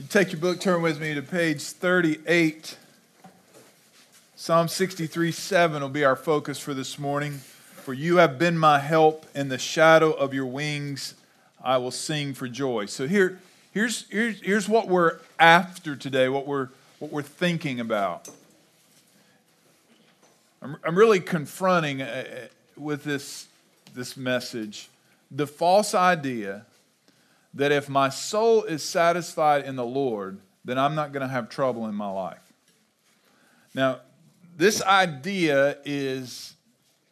You 0.00 0.06
take 0.06 0.32
your 0.32 0.40
book, 0.40 0.60
turn 0.60 0.80
with 0.80 0.98
me 0.98 1.12
to 1.12 1.20
page 1.20 1.60
38. 1.60 2.78
Psalm 4.34 4.66
63 4.66 5.30
7 5.30 5.82
will 5.82 5.90
be 5.90 6.06
our 6.06 6.16
focus 6.16 6.58
for 6.58 6.72
this 6.72 6.98
morning. 6.98 7.32
For 7.34 7.92
you 7.92 8.16
have 8.16 8.38
been 8.38 8.56
my 8.56 8.78
help. 8.78 9.26
In 9.34 9.50
the 9.50 9.58
shadow 9.58 10.10
of 10.10 10.32
your 10.32 10.46
wings, 10.46 11.16
I 11.62 11.76
will 11.76 11.90
sing 11.90 12.32
for 12.32 12.48
joy. 12.48 12.86
So 12.86 13.06
here, 13.06 13.40
here's, 13.72 14.08
here's, 14.08 14.40
here's 14.40 14.70
what 14.70 14.88
we're 14.88 15.18
after 15.38 15.94
today, 15.94 16.30
what 16.30 16.46
we're, 16.46 16.70
what 16.98 17.12
we're 17.12 17.20
thinking 17.20 17.78
about. 17.78 18.30
I'm, 20.62 20.78
I'm 20.82 20.96
really 20.96 21.20
confronting 21.20 22.00
uh, 22.00 22.24
uh 22.26 22.46
with 22.74 23.04
this, 23.04 23.48
this 23.92 24.16
message 24.16 24.88
the 25.30 25.46
false 25.46 25.94
idea 25.94 26.64
that 27.54 27.72
if 27.72 27.88
my 27.88 28.08
soul 28.08 28.64
is 28.64 28.82
satisfied 28.82 29.64
in 29.64 29.76
the 29.76 29.84
Lord, 29.84 30.38
then 30.64 30.78
I'm 30.78 30.94
not 30.94 31.12
going 31.12 31.22
to 31.22 31.32
have 31.32 31.48
trouble 31.48 31.86
in 31.86 31.94
my 31.94 32.10
life. 32.10 32.52
Now, 33.74 34.00
this 34.56 34.82
idea 34.82 35.78
is 35.84 36.54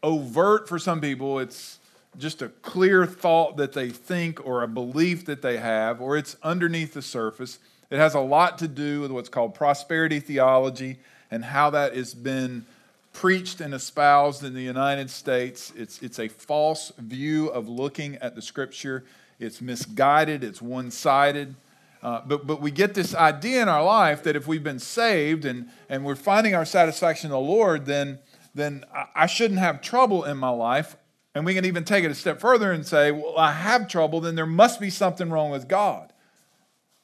overt 0.03 0.69
for 0.69 0.79
some 0.79 1.01
people. 1.01 1.39
It's 1.39 1.79
just 2.19 2.43
a 2.43 2.49
clear 2.49 3.07
thought 3.07 3.57
that 3.57 3.73
they 3.73 3.91
think 3.91 4.45
or 4.45 4.63
a 4.63 4.69
belief 4.69 5.25
that 5.27 5.43
they 5.43 5.57
have, 5.59 6.01
or 6.01 6.17
it's 6.17 6.37
underneath 6.43 6.95
the 6.95 7.03
surface. 7.03 7.59
It 7.91 7.99
has 7.99 8.15
a 8.15 8.21
lot 8.21 8.59
to 8.59 8.69
do 8.69 9.01
with 9.01 9.11
what's 9.11 9.29
called 9.29 9.55
prosperity 9.55 10.21
theology 10.21 10.99
and 11.31 11.45
how 11.45 11.71
that 11.71 11.97
has 11.97 12.15
been 12.15 12.67
preached 13.13 13.61
and 13.61 13.73
espoused 13.73 14.45
in 14.45 14.55
the 14.55 14.63
United 14.63 15.11
States. 15.11 15.73
It's, 15.77 16.03
it's 16.03 16.19
a 16.19 16.29
false 16.29 16.93
view 16.99 17.49
of 17.49 17.69
looking 17.69 18.17
at 18.17 18.35
the 18.35 18.43
scripture 18.43 19.05
it's 19.39 19.61
misguided, 19.61 20.43
it's 20.43 20.61
one 20.61 20.91
sided. 20.91 21.55
Uh, 22.03 22.21
but, 22.27 22.47
but 22.47 22.61
we 22.61 22.71
get 22.71 22.95
this 22.95 23.15
idea 23.15 23.63
in 23.63 23.69
our 23.69 23.83
life 23.83 24.23
that 24.23 24.37
if 24.37 24.47
we've 24.47 24.63
been 24.63 24.79
saved 24.79 25.45
and, 25.45 25.69
and 25.89 26.05
we're 26.05 26.15
finding 26.15 26.55
our 26.55 26.65
satisfaction 26.65 27.29
in 27.29 27.33
the 27.33 27.39
Lord, 27.39 27.87
then, 27.87 28.21
then 28.55 28.85
I 29.15 29.27
shouldn't 29.27 29.61
have 29.61 29.81
trouble 29.81 30.25
in 30.25 30.37
my 30.37 30.51
life. 30.51 30.97
And 31.35 31.45
we 31.45 31.55
can 31.55 31.65
even 31.65 31.85
take 31.85 32.05
it 32.05 32.11
a 32.11 32.15
step 32.15 32.41
further 32.41 32.73
and 32.73 32.87
say, 32.87 33.11
well, 33.11 33.37
I 33.37 33.53
have 33.53 33.89
trouble, 33.89 34.21
then 34.21 34.35
there 34.35 34.47
must 34.47 34.81
be 34.81 34.91
something 34.91 35.31
wrong 35.31 35.51
with 35.51 35.69
God. 35.69 36.13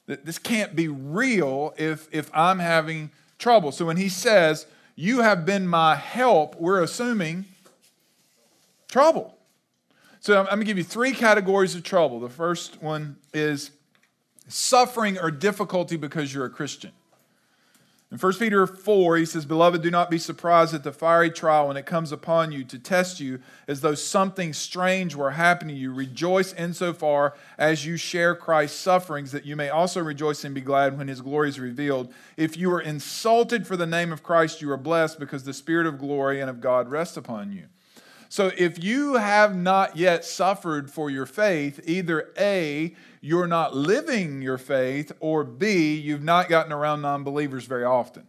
This 0.07 0.39
can't 0.39 0.77
be 0.77 0.89
real 0.89 1.75
if, 1.79 2.09
if 2.13 2.31
I'm 2.35 2.59
having 2.59 3.11
trouble. 3.39 3.73
So 3.73 3.87
when 3.87 3.97
he 3.97 4.09
says, 4.09 4.67
You 4.97 5.23
have 5.23 5.47
been 5.47 5.67
my 5.67 5.97
help, 5.97 6.61
we're 6.61 6.83
assuming 6.83 7.47
trouble. 8.89 9.34
So 10.25 10.41
I'm 10.41 10.47
going 10.47 10.61
to 10.61 10.65
give 10.65 10.79
you 10.79 10.85
three 10.85 11.13
categories 11.13 11.75
of 11.75 11.83
trouble. 11.83 12.19
The 12.19 12.31
first 12.31 12.81
one 12.83 13.17
is 13.35 13.73
suffering 14.49 15.19
or 15.19 15.31
difficulty 15.31 15.99
because 15.99 16.33
you're 16.33 16.47
a 16.47 16.51
Christian. 16.51 16.93
In 18.11 18.17
1 18.17 18.33
Peter 18.39 18.67
4, 18.67 19.19
he 19.19 19.27
says, 19.27 19.45
Beloved, 19.45 19.83
do 19.83 19.91
not 19.91 20.11
be 20.11 20.17
surprised 20.17 20.73
at 20.73 20.83
the 20.83 20.93
fiery 20.93 21.31
trial 21.31 21.69
when 21.69 21.77
it 21.77 21.85
comes 21.85 22.11
upon 22.11 22.53
you 22.53 22.65
to 22.65 22.79
test 22.79 23.21
you 23.21 23.39
as 23.69 23.83
though 23.83 23.95
something 23.95 24.55
strange 24.55 25.15
were 25.15 25.33
happening 25.33 25.77
to 25.77 25.83
you. 25.83 25.93
Rejoice 25.93 26.55
insofar 26.55 27.35
as 27.59 27.85
you 27.85 27.99
share 27.99 28.35
Christ's 28.35 28.81
sufferings, 28.81 29.31
that 29.33 29.45
you 29.45 29.57
may 29.57 29.69
also 29.69 30.03
rejoice 30.03 30.43
and 30.43 30.55
be 30.55 30.63
glad 30.63 30.97
when 30.97 31.09
his 31.09 31.21
glory 31.21 31.51
is 31.51 31.61
revealed. 31.61 32.11
If 32.39 32.57
you 32.57 32.73
are 32.73 32.81
insulted 32.81 33.67
for 33.67 33.77
the 33.77 33.85
name 33.85 34.11
of 34.11 34.23
Christ, 34.23 34.63
you 34.63 34.71
are 34.71 34.79
blessed 34.79 35.21
because 35.21 35.45
the 35.45 35.53
Spirit 35.53 35.87
of 35.87 35.99
glory 35.99 36.41
and 36.41 36.49
of 36.49 36.63
God 36.63 36.91
rests 36.91 37.19
upon 37.19 37.53
you. 37.53 37.65
So 38.35 38.51
if 38.59 38.83
you 38.83 39.15
have 39.15 39.55
not 39.55 39.97
yet 39.97 40.25
suffered 40.25 40.91
for 40.91 41.09
your 41.09 41.25
faith, 41.25 41.79
either 41.85 42.33
A, 42.37 42.93
you're 43.21 43.47
not 43.47 43.77
living 43.77 44.43
your 44.43 44.59
faith, 44.59 45.13
or 45.21 45.45
B, 45.45 45.95
you've 45.95 46.25
not 46.25 46.49
gotten 46.49 46.73
around 46.73 47.01
non 47.01 47.23
believers 47.23 47.67
very 47.67 47.85
often. 47.85 48.27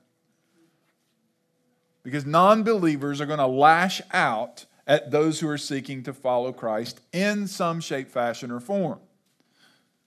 Because 2.03 2.23
non 2.23 2.61
believers 2.61 3.19
are 3.19 3.25
going 3.25 3.39
to 3.39 3.47
lash 3.47 3.99
out 4.13 4.65
at 4.85 5.09
those 5.09 5.39
who 5.39 5.49
are 5.49 5.57
seeking 5.57 6.03
to 6.03 6.13
follow 6.13 6.53
Christ 6.53 7.01
in 7.11 7.47
some 7.47 7.81
shape, 7.81 8.11
fashion, 8.11 8.51
or 8.51 8.59
form. 8.59 8.99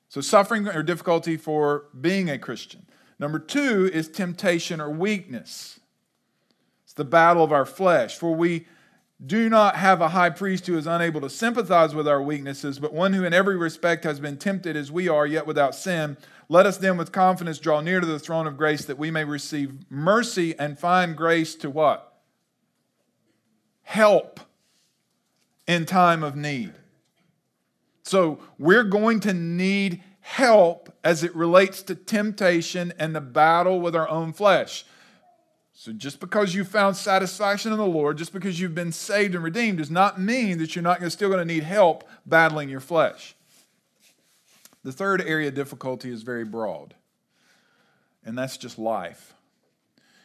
So, 0.08 0.20
suffering 0.20 0.68
or 0.68 0.84
difficulty 0.84 1.36
for 1.36 1.86
being 2.00 2.30
a 2.30 2.38
Christian. 2.38 2.86
Number 3.18 3.40
two 3.40 3.90
is 3.92 4.08
temptation 4.08 4.80
or 4.80 4.90
weakness. 4.90 5.80
It's 6.84 6.92
the 6.92 7.04
battle 7.04 7.42
of 7.42 7.50
our 7.50 7.66
flesh. 7.66 8.16
For 8.16 8.32
we 8.32 8.66
do 9.24 9.48
not 9.48 9.76
have 9.76 10.00
a 10.00 10.10
high 10.10 10.30
priest 10.30 10.66
who 10.66 10.78
is 10.78 10.86
unable 10.86 11.20
to 11.20 11.30
sympathize 11.30 11.94
with 11.94 12.06
our 12.06 12.22
weaknesses, 12.22 12.78
but 12.78 12.92
one 12.92 13.12
who 13.12 13.24
in 13.24 13.34
every 13.34 13.56
respect 13.56 14.04
has 14.04 14.20
been 14.20 14.36
tempted 14.36 14.76
as 14.76 14.92
we 14.92 15.08
are, 15.08 15.26
yet 15.26 15.46
without 15.46 15.74
sin. 15.74 16.16
Let 16.48 16.66
us 16.66 16.78
then 16.78 16.96
with 16.96 17.10
confidence 17.10 17.58
draw 17.58 17.80
near 17.80 18.00
to 18.00 18.06
the 18.06 18.20
throne 18.20 18.46
of 18.46 18.56
grace 18.56 18.84
that 18.84 18.98
we 18.98 19.10
may 19.10 19.24
receive 19.24 19.90
mercy 19.90 20.56
and 20.58 20.78
find 20.78 21.16
grace 21.16 21.56
to 21.56 21.68
what? 21.68 22.20
Help 23.82 24.40
in 25.66 25.84
time 25.84 26.22
of 26.22 26.36
need. 26.36 26.74
So 28.04 28.38
we're 28.58 28.84
going 28.84 29.20
to 29.20 29.34
need 29.34 30.02
help 30.20 30.90
as 31.02 31.24
it 31.24 31.34
relates 31.34 31.82
to 31.82 31.94
temptation 31.94 32.92
and 32.98 33.16
the 33.16 33.20
battle 33.20 33.80
with 33.80 33.96
our 33.96 34.08
own 34.08 34.32
flesh. 34.32 34.84
So, 35.80 35.92
just 35.92 36.18
because 36.18 36.56
you 36.56 36.64
found 36.64 36.96
satisfaction 36.96 37.70
in 37.70 37.78
the 37.78 37.86
Lord, 37.86 38.18
just 38.18 38.32
because 38.32 38.58
you've 38.58 38.74
been 38.74 38.90
saved 38.90 39.36
and 39.36 39.44
redeemed, 39.44 39.78
does 39.78 39.92
not 39.92 40.20
mean 40.20 40.58
that 40.58 40.74
you're 40.74 40.82
not 40.82 41.00
still 41.12 41.28
going 41.28 41.38
to 41.38 41.54
need 41.54 41.62
help 41.62 42.02
battling 42.26 42.68
your 42.68 42.80
flesh. 42.80 43.36
The 44.82 44.90
third 44.90 45.20
area 45.20 45.46
of 45.46 45.54
difficulty 45.54 46.10
is 46.10 46.24
very 46.24 46.44
broad, 46.44 46.94
and 48.24 48.36
that's 48.36 48.56
just 48.56 48.76
life. 48.76 49.34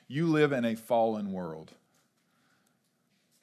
You 0.07 0.25
live 0.25 0.53
in 0.53 0.65
a 0.65 0.73
fallen 0.73 1.31
world. 1.31 1.69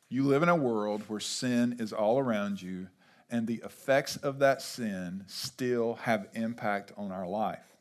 You 0.09 0.25
live 0.25 0.43
in 0.43 0.49
a 0.49 0.57
world 0.57 1.05
where 1.07 1.21
sin 1.21 1.77
is 1.79 1.93
all 1.93 2.19
around 2.19 2.61
you, 2.61 2.89
and 3.31 3.47
the 3.47 3.63
effects 3.65 4.17
of 4.17 4.41
that 4.41 4.63
sin 4.63 5.23
still 5.29 5.95
have 6.03 6.27
impact 6.35 6.91
on 6.97 7.13
our 7.13 7.29
life. 7.29 7.77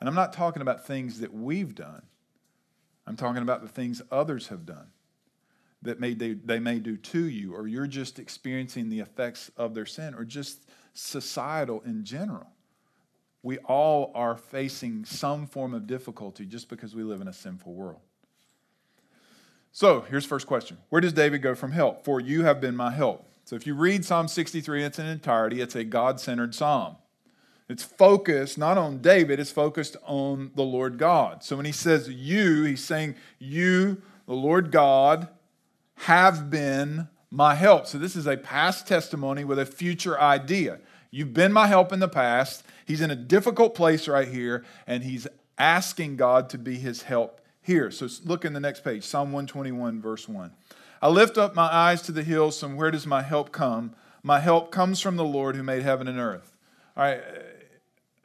And 0.00 0.06
I'm 0.06 0.14
not 0.14 0.34
talking 0.34 0.60
about 0.60 0.86
things 0.86 1.20
that 1.20 1.32
we've 1.32 1.74
done. 1.74 2.02
I'm 3.08 3.16
talking 3.16 3.42
about 3.42 3.62
the 3.62 3.68
things 3.68 4.02
others 4.10 4.48
have 4.48 4.66
done 4.66 4.88
that 5.82 6.00
may 6.00 6.12
they, 6.14 6.58
may 6.58 6.78
do 6.78 6.96
to 6.96 7.24
you, 7.26 7.54
or 7.54 7.66
you're 7.68 7.86
just 7.86 8.18
experiencing 8.18 8.88
the 8.88 9.00
effects 9.00 9.50
of 9.56 9.74
their 9.74 9.86
sin, 9.86 10.14
or 10.14 10.24
just 10.24 10.68
societal 10.92 11.80
in 11.86 12.04
general. 12.04 12.48
We 13.42 13.58
all 13.58 14.10
are 14.14 14.36
facing 14.36 15.04
some 15.04 15.46
form 15.46 15.72
of 15.72 15.86
difficulty 15.86 16.44
just 16.44 16.68
because 16.68 16.94
we 16.94 17.04
live 17.04 17.20
in 17.20 17.28
a 17.28 17.32
sinful 17.32 17.72
world. 17.72 18.00
So 19.70 20.00
here's 20.00 20.24
the 20.24 20.28
first 20.28 20.46
question 20.46 20.78
Where 20.88 21.00
does 21.00 21.12
David 21.12 21.40
go 21.40 21.54
from 21.54 21.72
help? 21.72 22.04
For 22.04 22.20
you 22.20 22.44
have 22.44 22.60
been 22.60 22.76
my 22.76 22.90
help. 22.90 23.24
So 23.44 23.56
if 23.56 23.66
you 23.66 23.74
read 23.74 24.04
Psalm 24.04 24.28
63 24.28 24.80
in 24.80 24.86
its 24.86 24.98
entirety, 24.98 25.62
it's 25.62 25.74
a 25.74 25.84
God 25.84 26.20
centered 26.20 26.54
psalm. 26.54 26.96
It's 27.68 27.82
focused 27.82 28.56
not 28.56 28.78
on 28.78 28.98
David, 28.98 29.38
it's 29.38 29.52
focused 29.52 29.96
on 30.04 30.52
the 30.54 30.62
Lord 30.62 30.98
God. 30.98 31.44
So 31.44 31.56
when 31.56 31.66
he 31.66 31.72
says 31.72 32.08
you, 32.08 32.64
he's 32.64 32.82
saying, 32.82 33.14
You, 33.38 34.00
the 34.26 34.34
Lord 34.34 34.70
God, 34.70 35.28
have 35.96 36.48
been 36.50 37.08
my 37.30 37.54
help. 37.54 37.86
So 37.86 37.98
this 37.98 38.16
is 38.16 38.26
a 38.26 38.36
past 38.36 38.86
testimony 38.86 39.44
with 39.44 39.58
a 39.58 39.66
future 39.66 40.18
idea. 40.18 40.78
You've 41.10 41.34
been 41.34 41.52
my 41.52 41.66
help 41.66 41.92
in 41.92 42.00
the 42.00 42.08
past. 42.08 42.64
He's 42.86 43.00
in 43.00 43.10
a 43.10 43.16
difficult 43.16 43.74
place 43.74 44.08
right 44.08 44.28
here, 44.28 44.64
and 44.86 45.02
he's 45.02 45.26
asking 45.58 46.16
God 46.16 46.48
to 46.50 46.58
be 46.58 46.76
his 46.76 47.02
help 47.02 47.40
here. 47.60 47.90
So 47.90 48.08
look 48.24 48.44
in 48.44 48.52
the 48.54 48.60
next 48.60 48.84
page, 48.84 49.04
Psalm 49.04 49.28
121, 49.32 50.00
verse 50.00 50.28
1. 50.28 50.52
I 51.00 51.08
lift 51.08 51.36
up 51.36 51.54
my 51.54 51.72
eyes 51.72 52.02
to 52.02 52.12
the 52.12 52.22
hills, 52.22 52.58
from 52.58 52.76
where 52.76 52.90
does 52.90 53.06
my 53.06 53.22
help 53.22 53.52
come? 53.52 53.94
My 54.22 54.40
help 54.40 54.70
comes 54.70 55.00
from 55.00 55.16
the 55.16 55.24
Lord 55.24 55.54
who 55.54 55.62
made 55.62 55.82
heaven 55.82 56.08
and 56.08 56.18
earth. 56.18 56.56
All 56.96 57.04
right, 57.04 57.20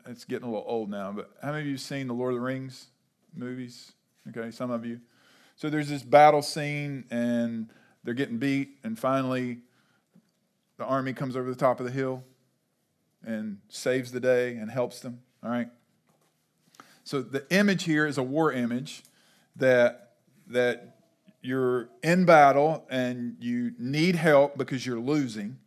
it's 0.07 0.25
getting 0.25 0.47
a 0.47 0.51
little 0.51 0.65
old 0.67 0.89
now, 0.89 1.11
but 1.11 1.31
how 1.41 1.51
many 1.51 1.61
of 1.61 1.67
you 1.67 1.73
have 1.73 1.81
seen 1.81 2.07
the 2.07 2.13
Lord 2.13 2.33
of 2.33 2.39
the 2.39 2.45
Rings 2.45 2.87
movies? 3.35 3.93
Okay, 4.29 4.51
some 4.51 4.71
of 4.71 4.85
you. 4.85 4.99
So 5.55 5.69
there's 5.69 5.89
this 5.89 6.03
battle 6.03 6.41
scene, 6.41 7.05
and 7.11 7.69
they're 8.03 8.13
getting 8.13 8.37
beat, 8.37 8.79
and 8.83 8.97
finally 8.97 9.59
the 10.77 10.85
army 10.85 11.13
comes 11.13 11.35
over 11.35 11.49
the 11.49 11.55
top 11.55 11.79
of 11.79 11.85
the 11.85 11.91
hill 11.91 12.23
and 13.25 13.59
saves 13.69 14.11
the 14.11 14.19
day 14.19 14.55
and 14.55 14.71
helps 14.71 14.99
them. 14.99 15.21
All 15.43 15.49
right. 15.49 15.67
So 17.03 17.21
the 17.21 17.45
image 17.49 17.83
here 17.83 18.05
is 18.05 18.17
a 18.17 18.23
war 18.23 18.51
image 18.51 19.03
that 19.55 20.15
that 20.47 20.97
you're 21.41 21.89
in 22.01 22.25
battle 22.25 22.85
and 22.89 23.35
you 23.39 23.73
need 23.77 24.15
help 24.15 24.57
because 24.57 24.85
you're 24.85 24.99
losing, 24.99 25.59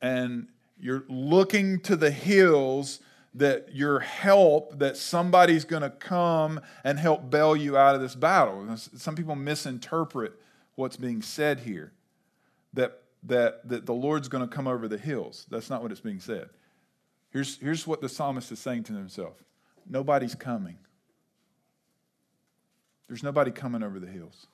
and 0.00 0.48
you're 0.78 1.04
looking 1.08 1.80
to 1.80 1.96
the 1.96 2.10
hills 2.10 3.00
that 3.34 3.74
your 3.74 4.00
help, 4.00 4.78
that 4.78 4.96
somebody's 4.96 5.64
going 5.64 5.82
to 5.82 5.90
come 5.90 6.60
and 6.84 6.98
help 6.98 7.30
bail 7.30 7.56
you 7.56 7.76
out 7.76 7.94
of 7.94 8.00
this 8.00 8.14
battle. 8.14 8.76
Some 8.76 9.16
people 9.16 9.34
misinterpret 9.34 10.34
what's 10.76 10.96
being 10.96 11.20
said 11.20 11.60
here, 11.60 11.92
that, 12.74 13.02
that, 13.24 13.68
that 13.68 13.86
the 13.86 13.94
Lord's 13.94 14.28
going 14.28 14.48
to 14.48 14.54
come 14.54 14.68
over 14.68 14.86
the 14.86 14.98
hills. 14.98 15.46
That's 15.50 15.68
not 15.68 15.82
what 15.82 15.90
it's 15.90 16.00
being 16.00 16.20
said. 16.20 16.48
Here's, 17.30 17.58
here's 17.58 17.86
what 17.86 18.00
the 18.00 18.08
psalmist 18.08 18.52
is 18.52 18.60
saying 18.60 18.84
to 18.84 18.92
himself 18.92 19.42
nobody's 19.88 20.34
coming. 20.34 20.78
There's 23.08 23.22
nobody 23.22 23.50
coming 23.50 23.82
over 23.82 23.98
the 23.98 24.06
hills. 24.06 24.46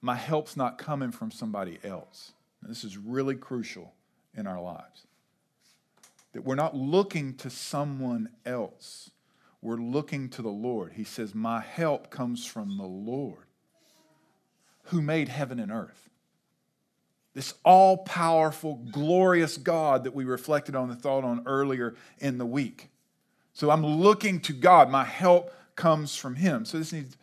My 0.00 0.16
help's 0.16 0.56
not 0.56 0.76
coming 0.76 1.12
from 1.12 1.30
somebody 1.30 1.78
else. 1.84 2.32
this 2.62 2.84
is 2.84 2.98
really 2.98 3.36
crucial 3.36 3.94
in 4.36 4.46
our 4.46 4.60
lives. 4.60 5.06
That 6.34 6.44
we're 6.44 6.54
not 6.54 6.76
looking 6.76 7.34
to 7.36 7.50
someone 7.50 8.28
else, 8.44 9.10
we're 9.62 9.76
looking 9.76 10.28
to 10.30 10.42
the 10.42 10.50
Lord. 10.50 10.92
He 10.92 11.04
says, 11.04 11.34
My 11.34 11.60
help 11.60 12.10
comes 12.10 12.44
from 12.44 12.76
the 12.76 12.84
Lord 12.84 13.46
who 14.84 15.00
made 15.00 15.28
heaven 15.28 15.58
and 15.58 15.72
earth. 15.72 16.08
This 17.34 17.54
all 17.64 17.98
powerful, 17.98 18.76
glorious 18.92 19.56
God 19.56 20.04
that 20.04 20.14
we 20.14 20.24
reflected 20.24 20.76
on 20.76 20.88
the 20.88 20.94
thought 20.94 21.24
on 21.24 21.42
earlier 21.46 21.94
in 22.18 22.38
the 22.38 22.46
week. 22.46 22.90
So 23.54 23.70
I'm 23.70 23.84
looking 23.84 24.40
to 24.40 24.52
God. 24.52 24.90
My 24.90 25.04
help 25.04 25.52
comes 25.74 26.14
from 26.14 26.36
Him. 26.36 26.64
So 26.64 26.78
this 26.78 26.92
needs, 26.92 27.16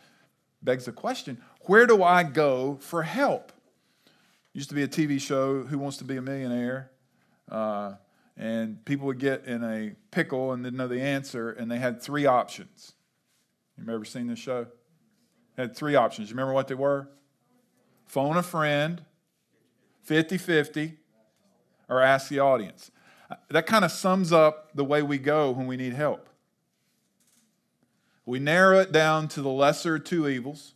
begs 0.62 0.86
the 0.86 0.92
question 0.92 1.42
where 1.62 1.86
do 1.86 2.04
I 2.04 2.24
go 2.24 2.78
for 2.82 3.04
help? 3.04 3.52
Used 4.54 4.70
to 4.70 4.76
be 4.76 4.84
a 4.84 4.88
TV 4.88 5.22
show, 5.22 5.64
Who 5.64 5.78
Wants 5.78 5.98
to 5.98 6.04
Be 6.04 6.18
a 6.18 6.22
Millionaire? 6.22 6.92
Uh, 7.50 7.94
and 8.42 8.84
people 8.86 9.06
would 9.06 9.20
get 9.20 9.46
in 9.46 9.64
a 9.64 9.92
pickle 10.10 10.52
and 10.52 10.64
didn't 10.64 10.78
know 10.78 10.88
the 10.88 11.00
answer, 11.00 11.52
and 11.52 11.70
they 11.70 11.78
had 11.78 12.02
three 12.02 12.26
options. 12.26 12.94
You 13.78 13.94
ever 13.94 14.04
seen 14.04 14.26
this 14.26 14.40
show? 14.40 14.66
Had 15.56 15.76
three 15.76 15.94
options. 15.94 16.30
You 16.30 16.36
remember 16.36 16.54
what 16.54 16.68
they 16.68 16.74
were? 16.74 17.08
Phone 18.08 18.38
a 18.38 18.44
friend, 18.44 19.06
50 20.02 20.40
50, 20.40 20.98
or 21.88 22.02
ask 22.02 22.30
the 22.30 22.40
audience. 22.40 22.90
Uh, 23.30 23.36
that 23.50 23.68
kind 23.68 23.86
of 23.86 23.92
sums 23.92 24.34
up 24.34 24.72
the 24.74 24.84
way 24.84 25.04
we 25.04 25.20
go 25.20 25.52
when 25.52 25.68
we 25.68 25.78
need 25.78 25.94
help. 25.94 26.28
We 28.26 28.40
narrow 28.40 28.80
it 28.80 28.92
down 28.92 29.28
to 29.30 29.44
the 29.44 29.50
lesser 29.50 30.00
two 30.00 30.28
evils. 30.28 30.74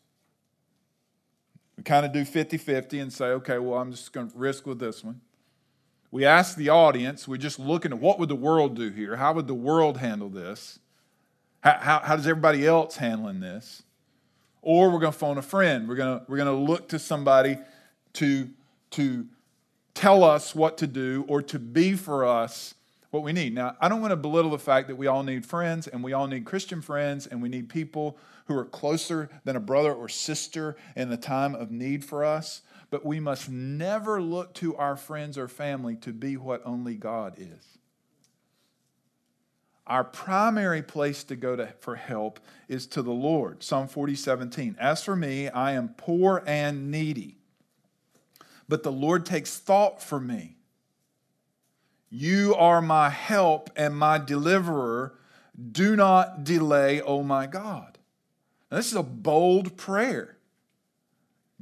We 1.78 1.84
kind 1.84 2.06
of 2.06 2.14
do 2.14 2.26
50 2.26 2.58
50 2.58 3.00
and 3.00 3.12
say, 3.12 3.26
okay, 3.26 3.58
well, 3.58 3.80
I'm 3.80 3.90
just 3.90 4.14
going 4.14 4.30
to 4.30 4.38
risk 4.38 4.68
with 4.68 4.78
this 4.78 5.04
one. 5.04 5.22
We 6.16 6.24
ask 6.24 6.56
the 6.56 6.70
audience, 6.70 7.28
we're 7.28 7.36
just 7.36 7.60
looking 7.60 7.92
at 7.92 8.00
what 8.00 8.20
would 8.20 8.30
the 8.30 8.38
world 8.38 8.78
do 8.78 8.90
here? 8.90 9.18
How 9.18 9.34
would 9.34 9.48
the 9.48 9.54
world 9.54 9.98
handle 9.98 10.30
this? 10.30 10.80
How, 11.60 11.78
how, 11.78 12.00
how 12.00 12.16
does 12.16 12.26
everybody 12.26 12.66
else 12.66 12.96
handling 12.96 13.42
this? 13.42 13.84
Or 14.62 14.92
we're 14.92 15.02
going 15.02 15.12
to 15.12 15.20
phone 15.20 15.38
a 15.38 15.42
friend. 15.42 15.90
We're 15.90 15.98
going 15.98 16.20
to, 16.20 16.26
we're 16.30 16.38
going 16.38 16.48
to 16.48 16.72
look 16.72 16.88
to 16.88 17.00
somebody 17.00 17.58
to, 18.14 18.50
to 18.92 19.28
tell 19.94 20.24
us 20.24 20.56
what 20.56 20.78
to 20.78 20.88
do 20.88 21.26
or 21.28 21.42
to 21.42 21.60
be 21.60 21.98
for 21.98 22.24
us 22.24 22.76
what 23.10 23.22
we 23.22 23.34
need. 23.34 23.54
Now, 23.54 23.76
I 23.82 23.90
don't 23.90 24.00
want 24.00 24.12
to 24.12 24.16
belittle 24.16 24.52
the 24.52 24.58
fact 24.58 24.88
that 24.88 24.96
we 24.96 25.08
all 25.08 25.24
need 25.24 25.46
friends 25.46 25.86
and 25.86 26.02
we 26.02 26.14
all 26.14 26.28
need 26.28 26.46
Christian 26.46 26.82
friends 26.82 27.28
and 27.28 27.42
we 27.42 27.50
need 27.50 27.68
people 27.68 28.18
who 28.46 28.58
are 28.58 28.64
closer 28.64 29.30
than 29.44 29.58
a 29.58 29.60
brother 29.60 29.94
or 29.94 30.08
sister 30.08 30.78
in 30.96 31.10
the 31.10 31.18
time 31.18 31.56
of 31.56 31.72
need 31.72 32.06
for 32.06 32.24
us. 32.24 32.62
But 32.95 33.06
we 33.06 33.19
must 33.19 33.50
never 33.50 34.21
look 34.21 34.53
to 34.53 34.77
our 34.77 34.95
friends 34.95 35.38
or 35.38 35.50
family 35.50 35.97
to 35.97 36.13
be 36.13 36.38
what 36.38 36.62
only 36.63 36.95
God 36.95 37.33
is. 37.38 37.77
Our 39.86 40.06
primary 40.06 40.81
place 40.81 41.25
to 41.25 41.36
go 41.36 41.57
to, 41.57 41.74
for 41.81 41.97
help 41.97 42.39
is 42.69 42.88
to 42.88 43.01
the 43.01 43.12
Lord. 43.12 43.63
Psalm 43.63 43.89
40, 43.89 44.15
17. 44.15 44.77
As 44.80 45.03
for 45.03 45.13
me, 45.13 45.50
I 45.50 45.74
am 45.74 45.89
poor 45.89 46.42
and 46.47 46.89
needy, 46.89 47.36
but 48.69 48.83
the 48.83 48.94
Lord 48.94 49.25
takes 49.25 49.57
thought 49.57 50.01
for 50.01 50.21
me. 50.21 50.56
You 52.09 52.56
are 52.56 52.81
my 52.81 53.09
help 53.09 53.71
and 53.75 53.94
my 53.94 54.19
deliverer. 54.19 55.19
Do 55.69 55.97
not 55.97 56.45
delay, 56.45 57.01
O 57.01 57.24
my 57.24 57.45
God. 57.45 57.97
Now, 58.71 58.77
this 58.77 58.88
is 58.88 58.95
a 58.95 59.03
bold 59.03 59.75
prayer. 59.75 60.35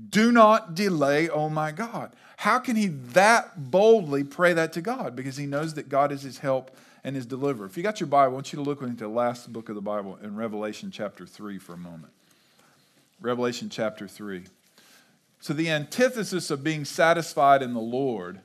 Do 0.10 0.32
not 0.32 0.76
delay, 0.76 1.30
oh 1.30 1.50
my 1.50 1.72
God. 1.72 2.16
How 2.38 2.60
can 2.60 2.76
he 2.76 2.88
that 2.88 3.72
boldly 3.72 4.24
pray 4.24 4.54
that 4.54 4.74
to 4.74 4.82
God? 4.82 5.16
Because 5.16 5.38
he 5.38 5.46
knows 5.46 5.76
that 5.76 5.88
God 5.88 6.12
is 6.12 6.24
his 6.24 6.40
help 6.40 6.76
and 7.04 7.16
his 7.16 7.26
deliverer. 7.26 7.68
If 7.68 7.78
you 7.78 7.84
got 7.84 8.00
your 8.00 8.08
Bible, 8.08 8.32
I 8.32 8.36
want 8.36 8.52
you 8.52 8.58
to 8.58 8.64
look 8.64 8.82
into 8.82 9.04
the 9.04 9.10
last 9.10 9.52
book 9.54 9.70
of 9.70 9.76
the 9.76 9.82
Bible 9.82 10.18
in 10.22 10.36
Revelation 10.36 10.90
chapter 10.92 11.26
3 11.26 11.60
for 11.60 11.74
a 11.74 11.78
moment. 11.78 12.12
Revelation 13.22 13.70
chapter 13.70 14.08
3. 14.08 14.46
So, 15.40 15.54
the 15.54 15.70
antithesis 15.70 16.50
of 16.50 16.64
being 16.64 16.86
satisfied 16.86 17.62
in 17.62 17.74
the 17.74 17.82
Lord 17.82 18.40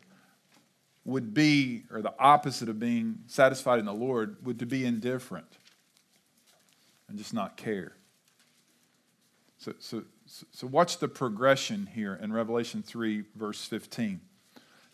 would 1.04 1.32
be, 1.32 1.84
or 1.90 2.02
the 2.02 2.14
opposite 2.18 2.68
of 2.68 2.78
being 2.78 3.20
satisfied 3.28 3.78
in 3.78 3.86
the 3.86 3.94
Lord, 3.94 4.36
would 4.44 4.58
to 4.58 4.66
be 4.66 4.84
indifferent 4.84 5.46
and 7.08 7.16
just 7.16 7.32
not 7.32 7.56
care. 7.56 7.92
So, 9.58 9.74
so, 9.78 10.02
so 10.28 10.66
watch 10.66 10.98
the 10.98 11.08
progression 11.08 11.86
here 11.94 12.18
in 12.20 12.32
Revelation 12.32 12.82
3, 12.82 13.24
verse 13.34 13.64
15. 13.64 14.20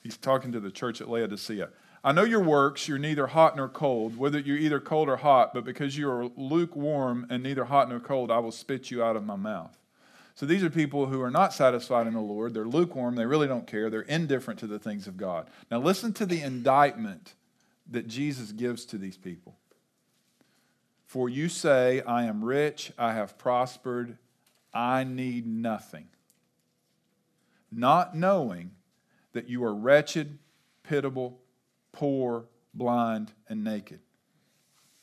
He's 0.00 0.16
talking 0.16 0.52
to 0.52 0.60
the 0.60 0.70
church 0.70 1.00
at 1.00 1.08
Laodicea. 1.08 1.70
I 2.04 2.12
know 2.12 2.24
your 2.24 2.40
works, 2.40 2.86
you're 2.86 2.98
neither 2.98 3.28
hot 3.28 3.56
nor 3.56 3.68
cold, 3.68 4.16
whether 4.18 4.38
you're 4.38 4.58
either 4.58 4.78
cold 4.78 5.08
or 5.08 5.16
hot, 5.16 5.54
but 5.54 5.64
because 5.64 5.96
you 5.96 6.10
are 6.10 6.28
lukewarm 6.36 7.26
and 7.30 7.42
neither 7.42 7.64
hot 7.64 7.88
nor 7.88 7.98
cold, 7.98 8.30
I 8.30 8.38
will 8.38 8.52
spit 8.52 8.90
you 8.90 9.02
out 9.02 9.16
of 9.16 9.24
my 9.24 9.36
mouth. 9.36 9.76
So 10.34 10.44
these 10.44 10.62
are 10.62 10.70
people 10.70 11.06
who 11.06 11.22
are 11.22 11.30
not 11.30 11.54
satisfied 11.54 12.06
in 12.06 12.12
the 12.12 12.20
Lord. 12.20 12.52
They're 12.52 12.66
lukewarm. 12.66 13.14
They 13.14 13.24
really 13.24 13.46
don't 13.46 13.66
care. 13.66 13.88
They're 13.88 14.02
indifferent 14.02 14.60
to 14.60 14.66
the 14.66 14.78
things 14.78 15.06
of 15.06 15.16
God. 15.16 15.48
Now, 15.70 15.78
listen 15.78 16.12
to 16.14 16.26
the 16.26 16.42
indictment 16.42 17.34
that 17.90 18.08
Jesus 18.08 18.52
gives 18.52 18.84
to 18.86 18.98
these 18.98 19.16
people. 19.16 19.56
For 21.06 21.28
you 21.28 21.48
say, 21.48 22.02
I 22.02 22.24
am 22.24 22.44
rich, 22.44 22.92
I 22.98 23.12
have 23.14 23.38
prospered, 23.38 24.18
I 24.74 25.04
need 25.04 25.46
nothing. 25.46 26.08
Not 27.70 28.16
knowing 28.16 28.72
that 29.32 29.48
you 29.48 29.64
are 29.64 29.74
wretched, 29.74 30.38
pitiable, 30.82 31.40
poor, 31.92 32.46
blind, 32.74 33.32
and 33.48 33.62
naked. 33.62 34.00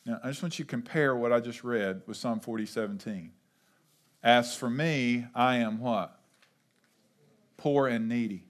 Now, 0.06 0.20
I 0.24 0.30
just 0.30 0.42
want 0.42 0.60
you 0.60 0.66
to 0.66 0.70
compare 0.70 1.16
what 1.16 1.32
I 1.32 1.40
just 1.40 1.64
read 1.64 2.02
with 2.06 2.18
Psalm 2.18 2.40
40, 2.40 2.66
17. 2.66 3.32
As 4.24 4.56
for 4.56 4.70
me, 4.70 5.26
I 5.34 5.58
am 5.58 5.80
what? 5.80 6.20
Poor 7.58 7.88
and 7.88 8.10
needy. 8.10 8.46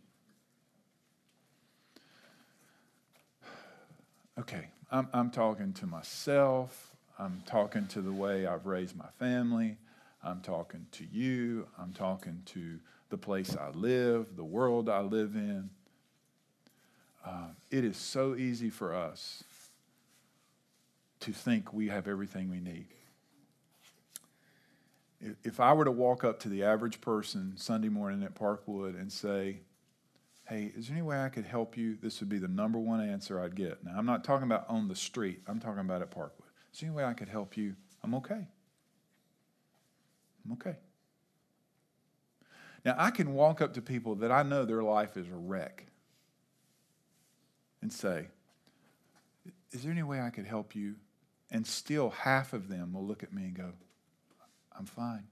Okay, 4.40 4.70
I'm, 4.90 5.08
I'm 5.14 5.30
talking 5.30 5.74
to 5.74 5.86
myself. 5.86 6.96
I'm 7.20 7.44
talking 7.46 7.86
to 7.88 8.02
the 8.02 8.12
way 8.12 8.48
I've 8.48 8.66
raised 8.66 8.96
my 8.96 9.10
family. 9.20 9.78
I'm 10.24 10.42
talking 10.42 10.86
to 10.92 11.06
you. 11.06 11.68
I'm 11.80 11.94
talking 11.94 12.44
to 12.48 12.80
the 13.10 13.18
place 13.18 13.56
I 13.56 13.70
live, 13.70 14.36
the 14.36 14.44
world 14.44 14.90
I 14.90 15.02
live 15.02 15.36
in. 15.36 15.70
Uh, 17.26 17.50
it 17.70 17.84
is 17.84 17.98
so 17.98 18.36
easy 18.36 18.70
for 18.70 18.96
us 18.96 19.44
to 21.20 21.32
think 21.32 21.72
we 21.72 21.88
have 21.88 22.08
everything 22.08 22.50
we 22.50 22.60
need. 22.60 22.88
If 25.44 25.60
I 25.60 25.74
were 25.74 25.86
to 25.86 25.92
walk 25.92 26.24
up 26.24 26.40
to 26.42 26.50
the 26.50 26.64
average 26.64 27.00
person 27.00 27.54
Sunday 27.56 27.90
morning 27.90 28.24
at 28.24 28.34
Parkwood 28.34 29.00
and 29.00 29.12
say, 29.12 29.60
Hey, 30.50 30.72
is 30.76 30.88
there 30.88 30.98
any 30.98 31.06
way 31.06 31.24
I 31.24 31.30
could 31.30 31.46
help 31.46 31.78
you? 31.78 31.96
This 32.02 32.20
would 32.20 32.28
be 32.28 32.40
the 32.40 32.48
number 32.48 32.80
one 32.80 33.08
answer 33.08 33.40
I'd 33.40 33.56
get. 33.56 33.84
Now, 33.86 33.94
I'm 33.96 34.08
not 34.08 34.24
talking 34.24 34.46
about 34.46 34.66
on 34.68 34.88
the 34.88 34.96
street, 34.96 35.42
I'm 35.48 35.60
talking 35.60 35.80
about 35.80 36.02
at 36.02 36.10
Parkwood. 36.10 36.50
Is 36.74 36.80
there 36.80 36.90
any 36.90 36.98
way 36.98 37.06
I 37.06 37.14
could 37.14 37.30
help 37.30 37.56
you? 37.56 37.76
I'm 38.04 38.16
okay. 38.16 38.48
I'm 40.46 40.54
okay. 40.54 40.76
Now, 42.84 42.96
I 42.98 43.12
can 43.12 43.34
walk 43.34 43.62
up 43.62 43.76
to 43.76 43.82
people 43.82 44.16
that 44.16 44.32
I 44.32 44.44
know 44.44 44.66
their 44.66 44.84
life 44.84 45.16
is 45.16 45.28
a 45.28 45.36
wreck 45.36 45.86
and 47.82 47.94
say, 47.94 48.28
Is 49.72 49.84
there 49.84 49.92
any 49.92 50.04
way 50.04 50.20
I 50.20 50.30
could 50.30 50.46
help 50.46 50.76
you? 50.76 50.96
And 51.52 51.68
still, 51.68 52.10
half 52.10 52.54
of 52.54 52.70
them 52.70 52.94
will 52.94 53.06
look 53.06 53.24
at 53.24 53.34
me 53.34 53.44
and 53.44 53.54
go, 53.54 53.72
I'm 54.78 54.86
fine. 54.86 55.28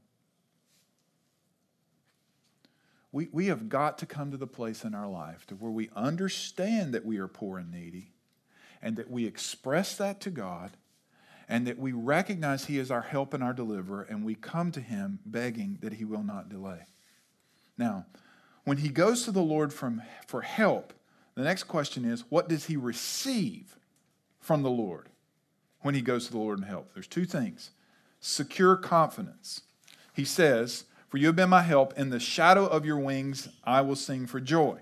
We, 3.12 3.30
we 3.32 3.48
have 3.48 3.70
got 3.70 3.98
to 4.00 4.06
come 4.06 4.32
to 4.32 4.38
the 4.38 4.46
place 4.46 4.84
in 4.84 4.94
our 4.94 5.08
life 5.08 5.48
to 5.48 5.56
where 5.56 5.72
we 5.72 5.90
understand 5.96 6.94
that 6.94 7.06
we 7.06 7.18
are 7.18 7.28
poor 7.28 7.58
and 7.58 7.72
needy 7.72 8.12
and 8.82 8.98
that 8.98 9.10
we 9.10 9.26
express 9.26 9.96
that 9.98 10.22
to 10.22 10.30
God 10.30 10.72
and 11.50 11.68
that 11.68 11.78
we 11.78 11.92
recognize 11.92 12.66
He 12.66 12.78
is 12.78 12.90
our 12.90 13.02
help 13.02 13.34
and 13.34 13.44
our 13.44 13.54
deliverer, 13.54 14.04
and 14.10 14.24
we 14.24 14.36
come 14.36 14.72
to 14.72 14.80
Him 14.80 15.20
begging 15.26 15.80
that 15.82 15.94
He 15.94 16.06
will 16.06 16.24
not 16.24 16.48
delay. 16.48 16.86
Now, 17.78 18.06
when 18.66 18.78
he 18.78 18.90
goes 18.90 19.24
to 19.24 19.32
the 19.32 19.42
Lord 19.42 19.74
from, 19.74 20.04
for 20.28 20.42
help, 20.42 20.94
the 21.34 21.44
next 21.44 21.64
question 21.64 22.06
is 22.06 22.24
what 22.30 22.48
does 22.50 22.66
he 22.66 22.78
receive 22.78 23.78
from 24.40 24.62
the 24.62 24.70
Lord 24.70 25.10
when 25.82 25.96
he 25.96 26.02
goes 26.02 26.28
to 26.28 26.32
the 26.32 26.38
Lord 26.38 26.60
in 26.60 26.66
help? 26.66 26.94
There's 26.94 27.08
two 27.08 27.26
things 27.26 27.72
secure 28.20 28.76
confidence. 28.76 29.62
He 30.14 30.26
says, 30.26 30.84
For 31.08 31.18
you 31.18 31.28
have 31.28 31.36
been 31.36 31.50
my 31.50 31.62
help. 31.62 31.98
In 31.98 32.10
the 32.10 32.20
shadow 32.20 32.68
of 32.68 32.86
your 32.86 33.00
wings, 33.00 33.48
I 33.64 33.82
will 33.82 33.96
sing 33.96 34.28
for 34.28 34.40
joy. 34.40 34.80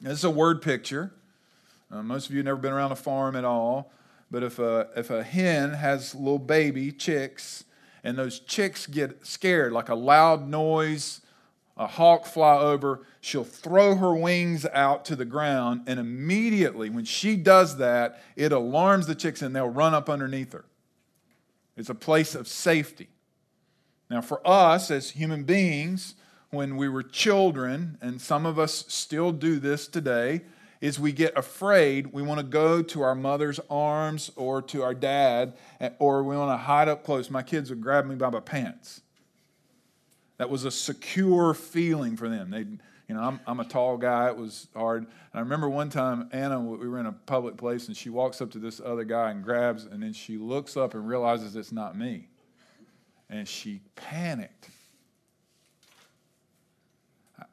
This 0.00 0.18
is 0.18 0.24
a 0.24 0.30
word 0.30 0.62
picture. 0.62 1.12
Uh, 1.90 2.02
most 2.02 2.26
of 2.26 2.32
you 2.32 2.38
have 2.38 2.46
never 2.46 2.60
been 2.60 2.72
around 2.72 2.92
a 2.92 2.96
farm 2.96 3.34
at 3.34 3.44
all. 3.44 3.92
But 4.30 4.42
if 4.42 4.58
a, 4.58 4.88
if 4.96 5.10
a 5.10 5.22
hen 5.22 5.72
has 5.72 6.14
little 6.14 6.38
baby 6.38 6.92
chicks 6.92 7.64
and 8.04 8.16
those 8.16 8.40
chicks 8.40 8.86
get 8.86 9.26
scared, 9.26 9.72
like 9.72 9.88
a 9.88 9.94
loud 9.94 10.48
noise, 10.48 11.20
a 11.76 11.86
hawk 11.86 12.26
fly 12.26 12.58
over, 12.58 13.06
she'll 13.20 13.44
throw 13.44 13.94
her 13.96 14.14
wings 14.14 14.66
out 14.72 15.04
to 15.06 15.16
the 15.16 15.24
ground, 15.24 15.82
and 15.86 16.00
immediately 16.00 16.90
when 16.90 17.04
she 17.04 17.36
does 17.36 17.78
that, 17.78 18.22
it 18.36 18.52
alarms 18.52 19.06
the 19.06 19.14
chicks 19.14 19.42
and 19.42 19.54
they'll 19.54 19.68
run 19.68 19.94
up 19.94 20.10
underneath 20.10 20.52
her. 20.52 20.64
It's 21.76 21.88
a 21.88 21.94
place 21.94 22.34
of 22.34 22.48
safety. 22.48 23.08
Now, 24.10 24.20
for 24.20 24.40
us 24.46 24.90
as 24.90 25.10
human 25.10 25.44
beings, 25.44 26.14
when 26.50 26.76
we 26.76 26.88
were 26.88 27.02
children, 27.02 27.98
and 28.00 28.20
some 28.20 28.46
of 28.46 28.58
us 28.58 28.84
still 28.88 29.32
do 29.32 29.58
this 29.58 29.86
today, 29.86 30.42
is 30.80 30.98
we 30.98 31.12
get 31.12 31.36
afraid. 31.36 32.12
We 32.12 32.22
want 32.22 32.38
to 32.38 32.46
go 32.46 32.82
to 32.82 33.02
our 33.02 33.14
mother's 33.14 33.60
arms 33.68 34.30
or 34.36 34.62
to 34.62 34.82
our 34.82 34.94
dad, 34.94 35.54
or 35.98 36.22
we 36.22 36.36
want 36.36 36.52
to 36.52 36.56
hide 36.56 36.88
up 36.88 37.04
close. 37.04 37.30
My 37.30 37.42
kids 37.42 37.70
would 37.70 37.80
grab 37.80 38.06
me 38.06 38.14
by 38.14 38.30
my 38.30 38.40
pants. 38.40 39.00
That 40.36 40.50
was 40.50 40.64
a 40.64 40.70
secure 40.70 41.52
feeling 41.52 42.16
for 42.16 42.28
them. 42.28 42.50
They, 42.50 42.60
you 43.08 43.14
know, 43.14 43.20
I'm, 43.20 43.40
I'm 43.46 43.58
a 43.58 43.64
tall 43.64 43.96
guy. 43.96 44.28
It 44.28 44.36
was 44.36 44.68
hard. 44.76 45.02
And 45.02 45.10
I 45.34 45.40
remember 45.40 45.68
one 45.68 45.90
time, 45.90 46.28
Anna, 46.32 46.60
we 46.60 46.88
were 46.88 47.00
in 47.00 47.06
a 47.06 47.12
public 47.12 47.56
place, 47.56 47.88
and 47.88 47.96
she 47.96 48.08
walks 48.08 48.40
up 48.40 48.52
to 48.52 48.58
this 48.58 48.80
other 48.80 49.04
guy 49.04 49.30
and 49.30 49.42
grabs, 49.42 49.84
and 49.84 50.00
then 50.02 50.12
she 50.12 50.36
looks 50.36 50.76
up 50.76 50.94
and 50.94 51.08
realizes 51.08 51.56
it's 51.56 51.72
not 51.72 51.98
me. 51.98 52.28
And 53.28 53.48
she 53.48 53.80
panicked. 53.96 54.70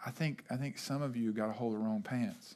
I 0.05 0.11
think, 0.11 0.43
I 0.51 0.55
think 0.55 0.77
some 0.77 1.01
of 1.01 1.17
you 1.17 1.31
got 1.31 1.49
a 1.49 1.53
hold 1.53 1.73
of 1.73 1.79
the 1.79 1.85
wrong 1.85 2.03
pants. 2.03 2.55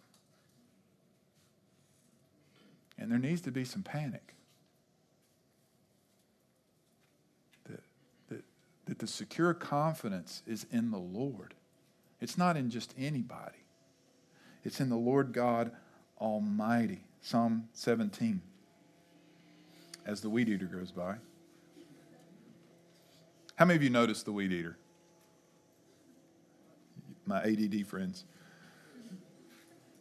And 3.00 3.10
there 3.10 3.18
needs 3.18 3.42
to 3.42 3.52
be 3.52 3.64
some 3.64 3.82
panic. 3.82 4.36
That, 8.30 8.44
the 9.00 9.08
secure 9.08 9.54
confidence 9.54 10.44
is 10.46 10.66
in 10.72 10.92
the 10.92 11.00
Lord. 11.00 11.54
It's 12.20 12.38
not 12.38 12.58
in 12.58 12.70
just 12.70 12.94
anybody, 12.98 13.64
it's 14.64 14.82
in 14.82 14.90
the 14.90 14.98
Lord 14.98 15.34
God 15.34 15.72
Almighty. 16.20 17.06
Psalm 17.22 17.68
17. 17.74 18.42
As 20.06 20.22
the 20.22 20.30
weed 20.30 20.50
eater 20.50 20.66
goes 20.66 20.92
by. 20.92 21.16
How 23.56 23.66
many 23.66 23.76
of 23.76 23.84
you 23.84 23.90
noticed 23.90 24.26
the 24.26 24.32
weed 24.32 24.54
eater? 24.54 24.78
My 27.26 27.44
ADD 27.44 27.86
friends. 27.86 28.24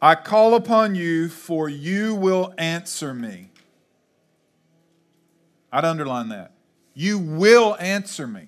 I 0.01 0.15
call 0.15 0.55
upon 0.55 0.95
you, 0.95 1.27
for 1.27 1.67
you 1.67 2.15
will 2.15 2.53
answer 2.57 3.13
me. 3.13 3.49
I'd 5.71 5.85
underline 5.85 6.29
that. 6.29 6.53
You 6.93 7.19
will 7.19 7.75
answer 7.79 8.25
me. 8.25 8.47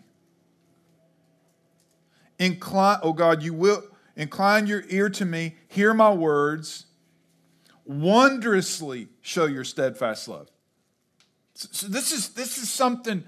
Incline, 2.39 2.99
oh 3.03 3.13
God, 3.13 3.43
you 3.43 3.53
will 3.53 3.83
incline 4.15 4.65
your 4.65 4.83
ear 4.87 5.09
to 5.09 5.25
me, 5.25 5.55
hear 5.67 5.93
my 5.93 6.11
words, 6.11 6.85
wondrously 7.85 9.09
show 9.21 9.45
your 9.45 9.63
steadfast 9.63 10.27
love. 10.27 10.49
So 11.53 11.87
this 11.87 12.11
is 12.11 12.29
this 12.29 12.57
is 12.57 12.69
something 12.69 13.23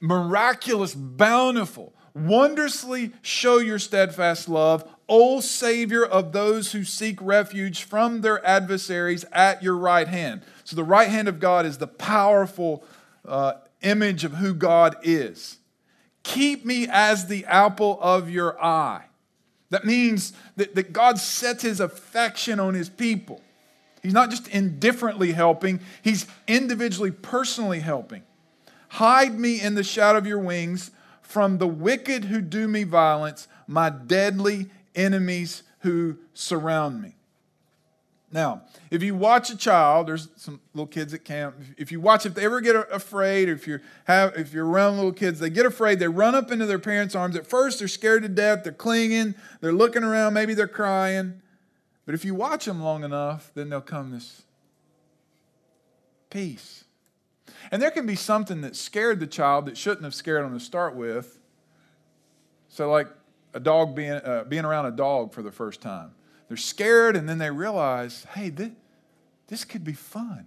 miraculous, 0.00 0.94
bountiful. 0.94 1.94
Wondrously 2.16 3.12
show 3.20 3.58
your 3.58 3.78
steadfast 3.78 4.48
love, 4.48 4.88
O 5.06 5.40
Savior 5.40 6.02
of 6.02 6.32
those 6.32 6.72
who 6.72 6.82
seek 6.82 7.20
refuge 7.20 7.82
from 7.82 8.22
their 8.22 8.44
adversaries 8.44 9.26
at 9.32 9.62
your 9.62 9.76
right 9.76 10.08
hand. 10.08 10.40
So, 10.64 10.76
the 10.76 10.82
right 10.82 11.10
hand 11.10 11.28
of 11.28 11.38
God 11.40 11.66
is 11.66 11.76
the 11.76 11.86
powerful 11.86 12.82
uh, 13.26 13.54
image 13.82 14.24
of 14.24 14.32
who 14.32 14.54
God 14.54 14.96
is. 15.02 15.58
Keep 16.22 16.64
me 16.64 16.88
as 16.90 17.26
the 17.26 17.44
apple 17.44 17.98
of 18.00 18.30
your 18.30 18.58
eye. 18.64 19.04
That 19.68 19.84
means 19.84 20.32
that, 20.56 20.74
that 20.74 20.94
God 20.94 21.18
sets 21.18 21.64
his 21.64 21.80
affection 21.80 22.58
on 22.58 22.72
his 22.72 22.88
people. 22.88 23.42
He's 24.02 24.14
not 24.14 24.30
just 24.30 24.48
indifferently 24.48 25.32
helping, 25.32 25.80
he's 26.00 26.26
individually, 26.48 27.10
personally 27.10 27.80
helping. 27.80 28.22
Hide 28.88 29.38
me 29.38 29.60
in 29.60 29.74
the 29.74 29.84
shadow 29.84 30.16
of 30.16 30.26
your 30.26 30.38
wings 30.38 30.92
from 31.26 31.58
the 31.58 31.66
wicked 31.66 32.24
who 32.24 32.40
do 32.40 32.68
me 32.68 32.84
violence, 32.84 33.48
my 33.66 33.90
deadly 33.90 34.70
enemies 34.94 35.62
who 35.80 36.16
surround 36.34 37.02
me. 37.02 37.14
Now, 38.32 38.62
if 38.90 39.02
you 39.02 39.14
watch 39.14 39.50
a 39.50 39.56
child, 39.56 40.08
there's 40.08 40.28
some 40.36 40.60
little 40.74 40.86
kids 40.86 41.14
at 41.14 41.24
camp. 41.24 41.56
If 41.76 41.92
you 41.92 42.00
watch, 42.00 42.26
if 42.26 42.34
they 42.34 42.44
ever 42.44 42.60
get 42.60 42.76
afraid, 42.92 43.48
or 43.48 43.52
if 43.52 43.66
you 43.66 43.80
have, 44.04 44.36
if 44.36 44.52
you're 44.52 44.66
around 44.66 44.96
little 44.96 45.12
kids, 45.12 45.38
they 45.38 45.50
get 45.50 45.64
afraid. 45.66 45.98
They 45.98 46.08
run 46.08 46.34
up 46.34 46.50
into 46.50 46.66
their 46.66 46.78
parents' 46.78 47.14
arms. 47.14 47.36
At 47.36 47.46
first, 47.46 47.78
they're 47.78 47.88
scared 47.88 48.22
to 48.22 48.28
death. 48.28 48.64
They're 48.64 48.72
clinging. 48.72 49.34
They're 49.60 49.72
looking 49.72 50.02
around. 50.02 50.34
Maybe 50.34 50.54
they're 50.54 50.66
crying. 50.68 51.40
But 52.04 52.14
if 52.14 52.24
you 52.24 52.34
watch 52.34 52.64
them 52.64 52.82
long 52.82 53.04
enough, 53.04 53.50
then 53.54 53.68
they'll 53.68 53.80
come 53.80 54.10
this 54.10 54.42
peace. 56.30 56.84
And 57.70 57.82
there 57.82 57.90
can 57.90 58.06
be 58.06 58.14
something 58.14 58.60
that 58.62 58.76
scared 58.76 59.20
the 59.20 59.26
child 59.26 59.66
that 59.66 59.76
shouldn't 59.76 60.04
have 60.04 60.14
scared 60.14 60.44
them 60.44 60.56
to 60.56 60.64
start 60.64 60.94
with. 60.94 61.38
So, 62.68 62.90
like 62.90 63.08
a 63.54 63.60
dog 63.60 63.94
being, 63.94 64.12
uh, 64.12 64.44
being 64.48 64.64
around 64.64 64.86
a 64.86 64.90
dog 64.90 65.32
for 65.32 65.42
the 65.42 65.50
first 65.50 65.80
time. 65.80 66.12
They're 66.48 66.56
scared, 66.56 67.16
and 67.16 67.28
then 67.28 67.38
they 67.38 67.50
realize, 67.50 68.24
hey, 68.34 68.50
this, 68.50 68.70
this 69.48 69.64
could 69.64 69.82
be 69.82 69.94
fun. 69.94 70.46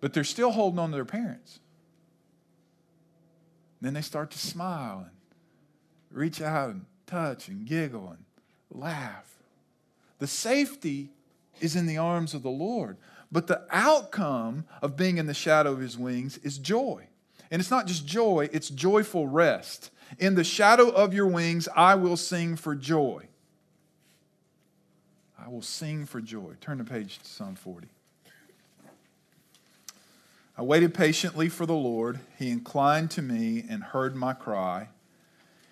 But 0.00 0.12
they're 0.12 0.24
still 0.24 0.52
holding 0.52 0.78
on 0.78 0.90
to 0.90 0.96
their 0.96 1.04
parents. 1.04 1.60
Then 3.80 3.94
they 3.94 4.02
start 4.02 4.30
to 4.30 4.38
smile 4.38 5.06
and 5.06 6.18
reach 6.18 6.40
out 6.40 6.70
and 6.70 6.86
touch 7.06 7.48
and 7.48 7.66
giggle 7.66 8.08
and 8.08 8.24
laugh. 8.70 9.36
The 10.18 10.26
safety 10.26 11.10
is 11.60 11.76
in 11.76 11.86
the 11.86 11.98
arms 11.98 12.34
of 12.34 12.42
the 12.42 12.50
Lord. 12.50 12.96
But 13.32 13.46
the 13.46 13.62
outcome 13.70 14.64
of 14.82 14.96
being 14.96 15.18
in 15.18 15.26
the 15.26 15.34
shadow 15.34 15.72
of 15.72 15.80
his 15.80 15.96
wings 15.96 16.38
is 16.38 16.58
joy. 16.58 17.06
And 17.50 17.60
it's 17.60 17.70
not 17.70 17.86
just 17.86 18.06
joy, 18.06 18.48
it's 18.52 18.68
joyful 18.68 19.26
rest. 19.26 19.90
In 20.18 20.34
the 20.34 20.44
shadow 20.44 20.88
of 20.88 21.14
your 21.14 21.26
wings, 21.26 21.68
I 21.74 21.94
will 21.94 22.16
sing 22.16 22.56
for 22.56 22.74
joy. 22.74 23.28
I 25.38 25.48
will 25.48 25.62
sing 25.62 26.06
for 26.06 26.20
joy. 26.20 26.54
Turn 26.60 26.78
the 26.78 26.84
page 26.84 27.18
to 27.18 27.24
Psalm 27.24 27.54
40. 27.54 27.88
I 30.56 30.62
waited 30.62 30.92
patiently 30.92 31.48
for 31.48 31.64
the 31.64 31.74
Lord. 31.74 32.20
He 32.38 32.50
inclined 32.50 33.10
to 33.12 33.22
me 33.22 33.64
and 33.68 33.82
heard 33.82 34.14
my 34.14 34.34
cry. 34.34 34.88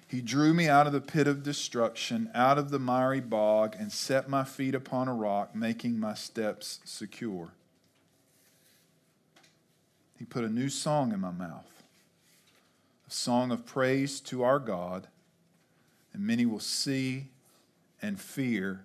He 0.08 0.22
drew 0.22 0.54
me 0.54 0.68
out 0.68 0.86
of 0.86 0.94
the 0.94 1.02
pit 1.02 1.28
of 1.28 1.42
destruction, 1.42 2.30
out 2.34 2.56
of 2.56 2.70
the 2.70 2.78
miry 2.78 3.20
bog, 3.20 3.76
and 3.78 3.92
set 3.92 4.26
my 4.26 4.42
feet 4.42 4.74
upon 4.74 5.06
a 5.06 5.14
rock, 5.14 5.54
making 5.54 6.00
my 6.00 6.14
steps 6.14 6.80
secure. 6.84 7.50
He 10.18 10.24
put 10.24 10.44
a 10.44 10.48
new 10.48 10.70
song 10.70 11.12
in 11.12 11.20
my 11.20 11.30
mouth, 11.30 11.82
a 13.06 13.10
song 13.10 13.50
of 13.52 13.66
praise 13.66 14.18
to 14.20 14.42
our 14.42 14.58
God, 14.58 15.08
and 16.14 16.26
many 16.26 16.46
will 16.46 16.58
see 16.58 17.26
and 18.00 18.18
fear 18.18 18.84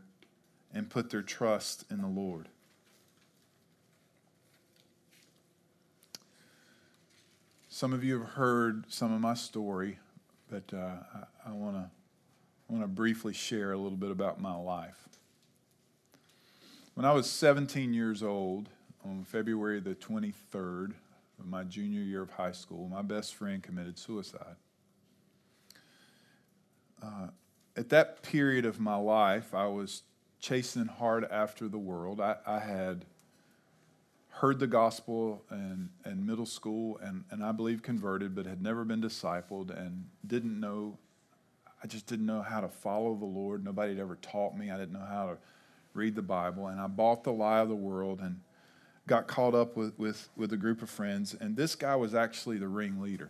and 0.73 0.89
put 0.89 1.09
their 1.09 1.21
trust 1.21 1.85
in 1.89 2.01
the 2.01 2.07
Lord. 2.07 2.49
Some 7.69 7.93
of 7.93 8.03
you 8.03 8.19
have 8.19 8.31
heard 8.31 8.83
some 8.89 9.13
of 9.13 9.21
my 9.21 9.35
story 9.35 9.99
but 10.53 10.77
uh, 10.77 10.97
I, 11.47 11.51
want 11.51 11.77
to 11.77 11.89
want 12.69 12.83
to 12.83 12.87
briefly 12.87 13.33
share 13.33 13.71
a 13.71 13.77
little 13.77 13.97
bit 13.97 14.11
about 14.11 14.39
my 14.39 14.55
life. 14.55 15.09
When 16.93 17.07
I 17.07 17.11
was 17.11 17.27
17 17.27 17.91
years 17.91 18.21
old, 18.21 18.69
on 19.03 19.23
February 19.23 19.79
the 19.79 19.95
23rd 19.95 20.93
of 21.39 21.47
my 21.47 21.63
junior 21.63 22.01
year 22.01 22.21
of 22.21 22.29
high 22.29 22.51
school, 22.51 22.87
my 22.87 23.01
best 23.01 23.33
friend 23.33 23.63
committed 23.63 23.97
suicide. 23.97 24.55
Uh, 27.01 27.29
at 27.75 27.89
that 27.89 28.21
period 28.21 28.63
of 28.63 28.79
my 28.79 28.95
life, 28.95 29.55
I 29.55 29.65
was 29.65 30.03
chasing 30.39 30.85
hard 30.85 31.25
after 31.31 31.67
the 31.67 31.79
world. 31.79 32.21
I, 32.21 32.35
I 32.45 32.59
had 32.59 33.05
heard 34.43 34.59
the 34.59 34.67
gospel 34.67 35.41
in, 35.51 35.89
in 36.05 36.25
middle 36.25 36.45
school 36.45 36.99
and, 37.01 37.23
and 37.31 37.41
I 37.41 37.53
believe 37.53 37.81
converted, 37.81 38.35
but 38.35 38.45
had 38.45 38.61
never 38.61 38.83
been 38.83 39.01
discipled 39.01 39.69
and 39.69 40.03
didn't 40.27 40.59
know, 40.59 40.97
I 41.81 41.87
just 41.87 42.07
didn't 42.07 42.25
know 42.25 42.41
how 42.41 42.59
to 42.59 42.67
follow 42.67 43.15
the 43.15 43.23
Lord. 43.23 43.63
Nobody 43.63 43.93
had 43.93 44.01
ever 44.01 44.17
taught 44.21 44.57
me. 44.57 44.69
I 44.69 44.75
didn't 44.75 44.91
know 44.91 45.07
how 45.07 45.27
to 45.27 45.37
read 45.93 46.15
the 46.15 46.21
Bible. 46.21 46.67
And 46.67 46.81
I 46.81 46.87
bought 46.87 47.23
the 47.23 47.31
lie 47.31 47.59
of 47.59 47.69
the 47.69 47.75
world 47.75 48.19
and 48.19 48.41
got 49.07 49.29
caught 49.29 49.55
up 49.55 49.77
with, 49.77 49.97
with, 49.97 50.27
with 50.35 50.51
a 50.51 50.57
group 50.57 50.81
of 50.81 50.89
friends. 50.89 51.33
And 51.33 51.55
this 51.55 51.75
guy 51.75 51.95
was 51.95 52.13
actually 52.13 52.57
the 52.57 52.67
ringleader. 52.67 53.29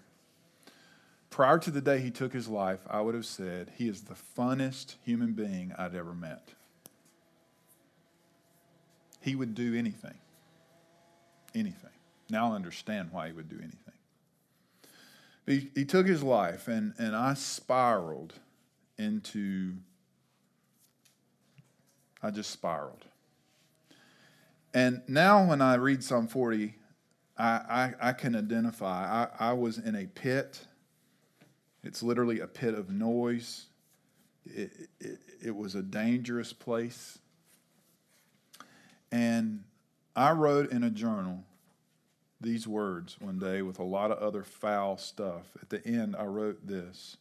Prior 1.29 1.60
to 1.60 1.70
the 1.70 1.82
day 1.82 2.00
he 2.00 2.10
took 2.10 2.34
his 2.34 2.48
life, 2.48 2.79
I 2.89 3.01
would 3.01 3.13
have 3.13 3.27
said 3.27 3.74
he 3.77 3.88
is 3.88 4.01
the 4.01 4.15
funnest 4.15 4.96
human 5.05 5.34
being 5.34 5.74
I'd 5.77 5.93
ever 5.93 6.15
met. 6.15 6.55
He 9.22 9.36
would 9.36 9.53
do 9.53 9.75
anything 9.75 10.15
anything. 11.55 11.89
Now 12.29 12.51
I 12.51 12.55
understand 12.55 13.10
why 13.12 13.27
he 13.27 13.33
would 13.33 13.50
do 13.50 13.57
anything. 13.57 13.79
He, 15.45 15.69
he 15.75 15.86
took 15.86 16.07
his 16.07 16.24
life, 16.24 16.67
and, 16.67 16.93
and 16.98 17.15
I 17.15 17.33
spiraled 17.33 18.33
into, 18.98 19.74
I 22.22 22.31
just 22.31 22.50
spiraled. 22.50 23.05
And 24.74 25.01
now 25.07 25.45
when 25.45 25.62
I 25.62 25.75
read 25.75 26.03
Psalm 26.03 26.27
40, 26.27 26.75
I, 27.38 27.43
I, 27.43 27.93
I 28.10 28.13
can 28.13 28.36
identify. 28.36 29.27
I, 29.39 29.50
I 29.50 29.53
was 29.53 29.77
in 29.77 29.95
a 29.95 30.05
pit. 30.05 30.65
It's 31.83 32.01
literally 32.01 32.39
a 32.39 32.48
pit 32.48 32.74
of 32.74 32.89
noise. 32.89 33.65
It, 34.45 34.72
it, 35.00 35.19
it 35.45 35.55
was 35.55 35.75
a 35.75 35.81
dangerous 35.81 36.53
place. 36.53 37.19
And 39.12 39.63
I 40.15 40.32
wrote 40.32 40.72
in 40.72 40.84
a 40.84 40.89
journal 40.89 41.43
these 42.39 42.67
words 42.67 43.17
one 43.20 43.39
day 43.39 43.62
with 43.62 43.79
a 43.79 43.84
lot 43.84 44.12
of 44.12 44.20
other 44.20 44.43
foul 44.43 44.98
stuff. 44.98 45.46
At 45.62 45.70
the 45.70 45.86
end, 45.86 46.15
I 46.15 46.25
wrote 46.25 46.67
this 46.67 47.17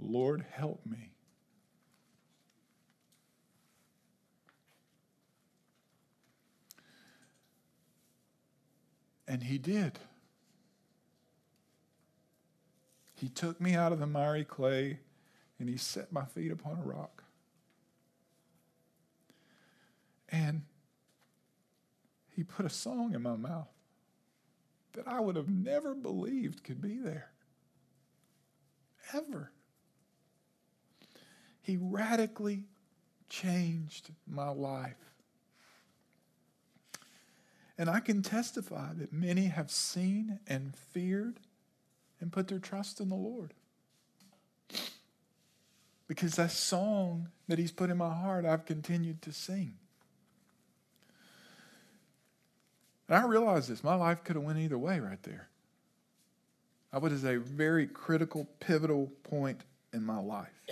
Lord, 0.00 0.44
help 0.52 0.80
me. 0.86 1.10
And 9.26 9.42
he 9.42 9.58
did. 9.58 9.98
He 13.14 13.28
took 13.28 13.60
me 13.60 13.74
out 13.74 13.92
of 13.92 13.98
the 13.98 14.06
miry 14.06 14.44
clay 14.44 15.00
and 15.58 15.68
he 15.68 15.76
set 15.76 16.12
my 16.12 16.24
feet 16.24 16.52
upon 16.52 16.78
a 16.78 16.82
rock. 16.82 17.24
And 20.30 20.62
he 22.34 22.44
put 22.44 22.66
a 22.66 22.70
song 22.70 23.14
in 23.14 23.22
my 23.22 23.36
mouth 23.36 23.68
that 24.92 25.08
I 25.08 25.20
would 25.20 25.36
have 25.36 25.48
never 25.48 25.94
believed 25.94 26.64
could 26.64 26.80
be 26.80 26.98
there. 26.98 27.30
Ever. 29.12 29.52
He 31.62 31.76
radically 31.80 32.64
changed 33.28 34.10
my 34.26 34.48
life. 34.48 34.96
And 37.76 37.88
I 37.88 38.00
can 38.00 38.22
testify 38.22 38.92
that 38.94 39.12
many 39.12 39.46
have 39.46 39.70
seen 39.70 40.40
and 40.46 40.76
feared 40.76 41.38
and 42.20 42.32
put 42.32 42.48
their 42.48 42.58
trust 42.58 43.00
in 43.00 43.08
the 43.08 43.14
Lord. 43.14 43.54
Because 46.08 46.34
that 46.36 46.50
song 46.50 47.28
that 47.46 47.58
He's 47.58 47.70
put 47.70 47.90
in 47.90 47.98
my 47.98 48.12
heart, 48.12 48.44
I've 48.44 48.64
continued 48.64 49.22
to 49.22 49.32
sing. 49.32 49.74
And 53.08 53.16
I 53.16 53.26
realized 53.26 53.70
this 53.70 53.82
my 53.82 53.94
life 53.94 54.22
could 54.22 54.36
have 54.36 54.44
went 54.44 54.58
either 54.58 54.78
way 54.78 55.00
right 55.00 55.22
there. 55.22 55.48
I 56.92 56.98
was 56.98 57.24
a 57.24 57.38
very 57.38 57.86
critical, 57.86 58.48
pivotal 58.60 59.12
point 59.22 59.62
in 59.92 60.04
my 60.04 60.18
life. 60.18 60.62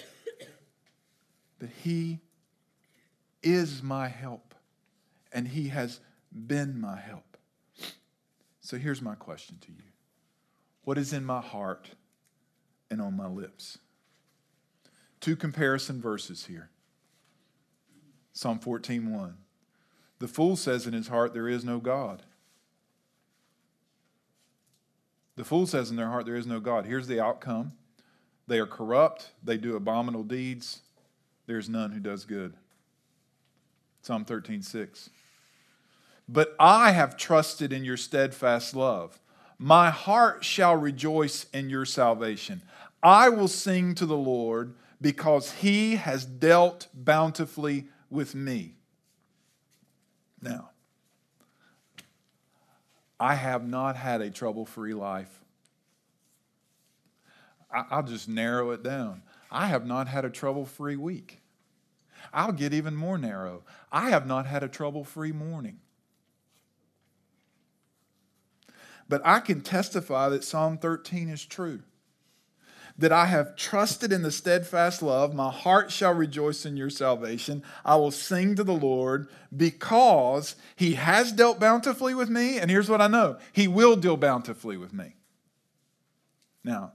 That 1.59 1.71
He 1.83 2.21
is 3.43 3.83
my 3.83 4.09
help, 4.09 4.55
and 5.33 5.49
He 5.49 5.69
has 5.69 6.01
been 6.31 6.81
my 6.81 6.99
help. 7.01 7.37
So 8.61 8.77
here's 8.77 9.01
my 9.01 9.15
question 9.15 9.59
to 9.63 9.73
you 9.73 9.85
What 10.85 10.99
is 10.99 11.13
in 11.13 11.25
my 11.25 11.41
heart 11.41 11.91
and 12.91 13.01
on 13.01 13.17
my 13.17 13.29
lips? 13.29 13.79
Two 15.21 15.37
comparison 15.37 16.01
verses 16.01 16.47
here 16.47 16.71
Psalm 18.33 18.59
14 18.59 19.13
1. 19.13 19.37
The 20.19 20.29
fool 20.29 20.57
says 20.57 20.87
in 20.87 20.93
his 20.93 21.09
heart, 21.09 21.35
There 21.35 21.49
is 21.49 21.65
no 21.65 21.79
God. 21.79 22.23
The 25.37 25.45
fool 25.45 25.67
says 25.67 25.91
in 25.91 25.97
their 25.97 26.09
heart, 26.09 26.25
There 26.25 26.37
is 26.37 26.47
no 26.47 26.61
God. 26.61 26.87
Here's 26.87 27.07
the 27.07 27.21
outcome 27.21 27.73
they 28.49 28.59
are 28.59 28.67
corrupt, 28.67 29.33
they 29.43 29.57
do 29.57 29.77
abominable 29.77 30.25
deeds, 30.25 30.81
there's 31.47 31.69
none 31.69 31.93
who 31.93 32.01
does 32.01 32.25
good. 32.25 32.55
Psalm 34.03 34.25
13 34.25 34.63
6. 34.63 35.11
But 36.29 36.55
I 36.59 36.93
have 36.93 37.17
trusted 37.17 37.73
in 37.73 37.85
your 37.85 37.97
steadfast 37.97 38.75
love. 38.75 39.19
My 39.59 39.91
heart 39.91 40.45
shall 40.45 40.77
rejoice 40.77 41.47
in 41.53 41.71
your 41.71 41.85
salvation. 41.85 42.63
I 43.03 43.29
will 43.29 43.49
sing 43.49 43.95
to 43.97 44.07
the 44.07 44.17
Lord 44.17 44.75
because 45.01 45.53
he 45.55 45.97
has 45.97 46.25
dealt 46.25 46.89
bountifully 46.95 47.87
with 48.11 48.35
me. 48.35 48.76
Now, 50.47 50.71
I 53.19 53.35
have 53.35 53.67
not 53.67 53.97
had 53.97 54.21
a 54.21 54.31
trouble 54.31 54.65
free 54.65 54.95
life. 54.95 55.41
I'll 57.71 58.03
just 58.03 58.29
narrow 58.29 58.71
it 58.71 58.83
down. 58.83 59.23
I 59.51 59.67
have 59.67 59.87
not 59.87 60.09
had 60.09 60.25
a 60.25 60.31
trouble 60.31 60.65
free 60.65 60.97
week. 60.97 61.41
I'll 62.33 62.53
get 62.53 62.73
even 62.73 62.95
more 62.95 63.19
narrow. 63.19 63.65
I 63.91 64.11
have 64.11 64.27
not 64.27 64.47
had 64.47 64.63
a 64.63 64.69
trouble 64.69 65.05
free 65.05 65.33
morning. 65.33 65.79
But 69.09 69.23
I 69.25 69.41
can 69.41 69.61
testify 69.61 70.29
that 70.29 70.45
Psalm 70.45 70.79
13 70.79 71.29
is 71.29 71.45
true. 71.45 71.83
That 72.99 73.13
I 73.13 73.27
have 73.27 73.57
trusted 73.57 74.11
in 74.11 74.23
the 74.23 74.31
steadfast 74.31 75.03
love. 75.03 75.35
My 75.35 75.51
heart 75.51 75.93
shall 75.93 76.15
rejoice 76.15 76.65
in 76.65 76.79
your 76.79 76.89
salvation. 76.89 77.63
I 77.85 77.97
will 77.97 78.11
sing 78.11 78.55
to 78.55 78.65
the 78.65 78.73
Lord 78.73 79.29
because 79.55 80.57
he 80.77 80.95
has 80.95 81.31
dealt 81.31 81.61
bountifully 81.61 82.15
with 82.15 82.31
me. 82.31 82.59
And 82.59 82.71
here's 82.71 82.89
what 82.89 83.03
I 83.03 83.07
know 83.07 83.39
he 83.53 83.69
will 83.69 83.97
deal 83.97 84.17
bountifully 84.17 84.79
with 84.79 84.95
me. 84.95 85.15
Now, 86.65 86.93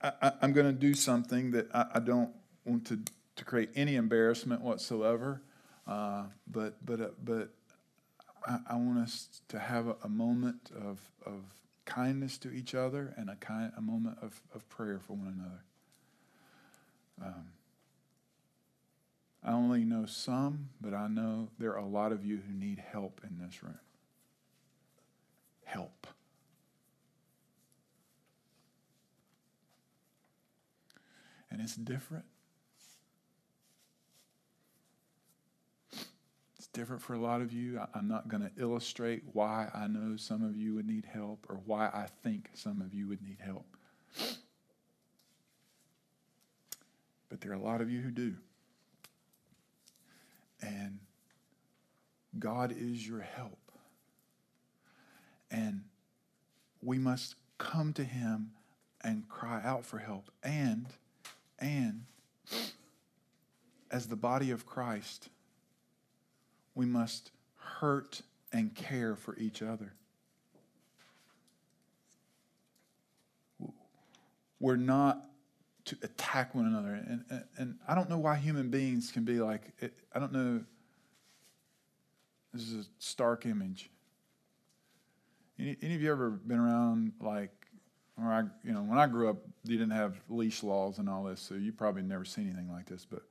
I, 0.00 0.32
am 0.42 0.52
going 0.52 0.66
to 0.66 0.72
do 0.72 0.94
something 0.94 1.50
that 1.52 1.68
I, 1.74 1.86
I, 1.94 1.98
don't 1.98 2.30
want 2.64 2.86
to, 2.86 3.00
to 3.36 3.44
create 3.44 3.70
any 3.74 3.96
embarrassment 3.96 4.60
whatsoever. 4.60 5.42
Uh, 5.86 6.24
but 6.46 6.84
but 6.84 7.00
uh, 7.00 7.08
but 7.22 7.50
I, 8.46 8.58
I 8.70 8.76
want 8.76 8.98
us 8.98 9.40
to 9.48 9.58
have 9.58 9.88
a, 9.88 9.96
a, 10.04 10.08
moment 10.08 10.70
of, 10.74 11.00
of 11.26 11.42
kindness 11.84 12.38
to 12.38 12.50
each 12.50 12.74
other 12.74 13.14
and 13.16 13.28
a, 13.28 13.36
kind, 13.36 13.72
a 13.76 13.80
moment 13.80 14.18
of, 14.22 14.40
of 14.54 14.68
prayer 14.68 14.98
for 14.98 15.14
one 15.14 15.34
another. 15.38 15.64
Um, 17.22 17.44
I 19.42 19.52
only 19.52 19.84
know 19.84 20.06
some, 20.06 20.70
but 20.80 20.94
I 20.94 21.06
know 21.06 21.48
there 21.58 21.72
are 21.72 21.78
a 21.78 21.86
lot 21.86 22.12
of 22.12 22.24
you 22.24 22.38
who 22.46 22.54
need 22.54 22.78
help 22.78 23.20
in 23.22 23.38
this 23.38 23.62
room. 23.62 23.78
Help. 25.64 26.06
And 31.50 31.60
it's 31.60 31.76
different 31.76 32.24
different 36.74 37.00
for 37.00 37.14
a 37.14 37.18
lot 37.18 37.40
of 37.40 37.52
you. 37.52 37.80
I'm 37.94 38.08
not 38.08 38.28
going 38.28 38.42
to 38.42 38.50
illustrate 38.58 39.22
why 39.32 39.70
I 39.72 39.86
know 39.86 40.16
some 40.16 40.42
of 40.44 40.56
you 40.56 40.74
would 40.74 40.86
need 40.86 41.06
help 41.06 41.46
or 41.48 41.56
why 41.64 41.86
I 41.86 42.08
think 42.22 42.50
some 42.52 42.82
of 42.82 42.92
you 42.92 43.08
would 43.08 43.22
need 43.22 43.38
help. 43.40 43.76
But 47.30 47.40
there 47.40 47.52
are 47.52 47.54
a 47.54 47.62
lot 47.62 47.80
of 47.80 47.90
you 47.90 48.00
who 48.00 48.10
do. 48.10 48.34
And 50.60 50.98
God 52.38 52.74
is 52.76 53.06
your 53.06 53.20
help. 53.20 53.58
And 55.50 55.84
we 56.82 56.98
must 56.98 57.36
come 57.56 57.92
to 57.94 58.04
him 58.04 58.50
and 59.02 59.28
cry 59.28 59.60
out 59.64 59.84
for 59.84 59.98
help. 59.98 60.30
And, 60.42 60.88
and, 61.58 62.06
as 63.90 64.08
the 64.08 64.16
body 64.16 64.50
of 64.50 64.66
Christ, 64.66 65.28
we 66.74 66.86
must 66.86 67.30
hurt 67.56 68.22
and 68.52 68.74
care 68.74 69.16
for 69.16 69.36
each 69.36 69.62
other. 69.62 69.92
We're 74.60 74.76
not 74.76 75.24
to 75.86 75.96
attack 76.02 76.54
one 76.54 76.66
another. 76.66 76.94
And, 76.94 77.24
and, 77.28 77.44
and, 77.58 77.78
I 77.86 77.94
don't 77.94 78.08
know 78.08 78.18
why 78.18 78.36
human 78.36 78.70
beings 78.70 79.10
can 79.10 79.24
be 79.24 79.40
like, 79.40 79.72
it, 79.80 79.92
I 80.14 80.18
don't 80.18 80.32
know. 80.32 80.64
This 82.54 82.62
is 82.62 82.86
a 82.86 82.88
stark 82.98 83.44
image. 83.44 83.90
Any, 85.58 85.76
any 85.82 85.94
of 85.94 86.02
you 86.02 86.10
ever 86.10 86.30
been 86.30 86.58
around 86.58 87.12
like, 87.20 87.50
or 88.18 88.32
I, 88.32 88.44
you 88.64 88.72
know, 88.72 88.82
when 88.82 88.98
I 88.98 89.06
grew 89.06 89.28
up, 89.28 89.36
you 89.64 89.76
didn't 89.76 89.92
have 89.92 90.14
leash 90.30 90.62
laws 90.62 90.98
and 90.98 91.08
all 91.08 91.24
this, 91.24 91.40
so 91.40 91.54
you 91.54 91.72
probably 91.72 92.02
never 92.02 92.24
seen 92.24 92.46
anything 92.46 92.70
like 92.72 92.86
this. 92.86 93.04
But 93.04 93.22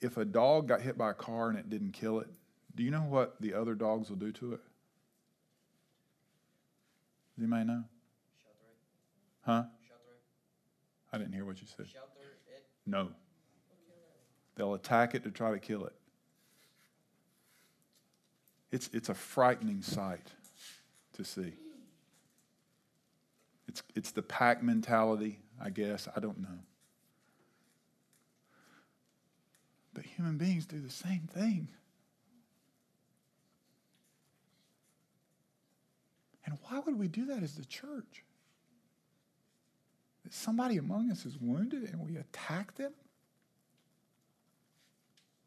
if 0.00 0.16
a 0.18 0.24
dog 0.24 0.68
got 0.68 0.82
hit 0.82 0.96
by 0.96 1.10
a 1.10 1.14
car 1.14 1.48
and 1.48 1.58
it 1.58 1.70
didn't 1.70 1.92
kill 1.92 2.20
it, 2.20 2.28
do 2.74 2.82
you 2.82 2.90
know 2.90 3.02
what 3.02 3.40
the 3.40 3.54
other 3.54 3.74
dogs 3.74 4.08
will 4.08 4.16
do 4.16 4.32
to 4.32 4.54
it? 4.54 4.60
Does 7.36 7.44
anybody 7.44 7.64
know? 7.64 7.84
Huh? 9.42 9.64
I 11.12 11.18
didn't 11.18 11.32
hear 11.32 11.44
what 11.44 11.60
you 11.60 11.66
said. 11.76 11.86
No. 12.86 13.10
They'll 14.56 14.74
attack 14.74 15.14
it 15.14 15.24
to 15.24 15.30
try 15.30 15.50
to 15.52 15.58
kill 15.58 15.84
it. 15.84 15.94
It's, 18.70 18.90
it's 18.92 19.08
a 19.08 19.14
frightening 19.14 19.82
sight 19.82 20.26
to 21.14 21.24
see. 21.24 21.52
It's, 23.68 23.82
it's 23.94 24.10
the 24.10 24.22
pack 24.22 24.62
mentality, 24.62 25.40
I 25.62 25.70
guess. 25.70 26.08
I 26.16 26.20
don't 26.20 26.40
know. 26.40 26.58
But 29.92 30.04
human 30.04 30.38
beings 30.38 30.66
do 30.66 30.80
the 30.80 30.90
same 30.90 31.28
thing. 31.32 31.68
And 36.44 36.58
why 36.64 36.80
would 36.80 36.98
we 36.98 37.08
do 37.08 37.26
that 37.26 37.42
as 37.42 37.54
the 37.54 37.64
church? 37.64 38.24
That 40.24 40.34
somebody 40.34 40.76
among 40.76 41.10
us 41.10 41.24
is 41.24 41.38
wounded 41.38 41.84
and 41.84 42.04
we 42.04 42.16
attack 42.16 42.76
them? 42.76 42.92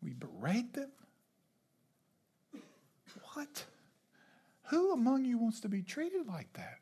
We 0.02 0.14
berate 0.14 0.74
them? 0.74 0.90
What? 3.34 3.66
Who 4.70 4.92
among 4.94 5.26
you 5.26 5.38
wants 5.38 5.60
to 5.62 5.70
be 5.70 5.82
treated 5.82 6.28
like 6.28 6.52
that? 6.54 6.80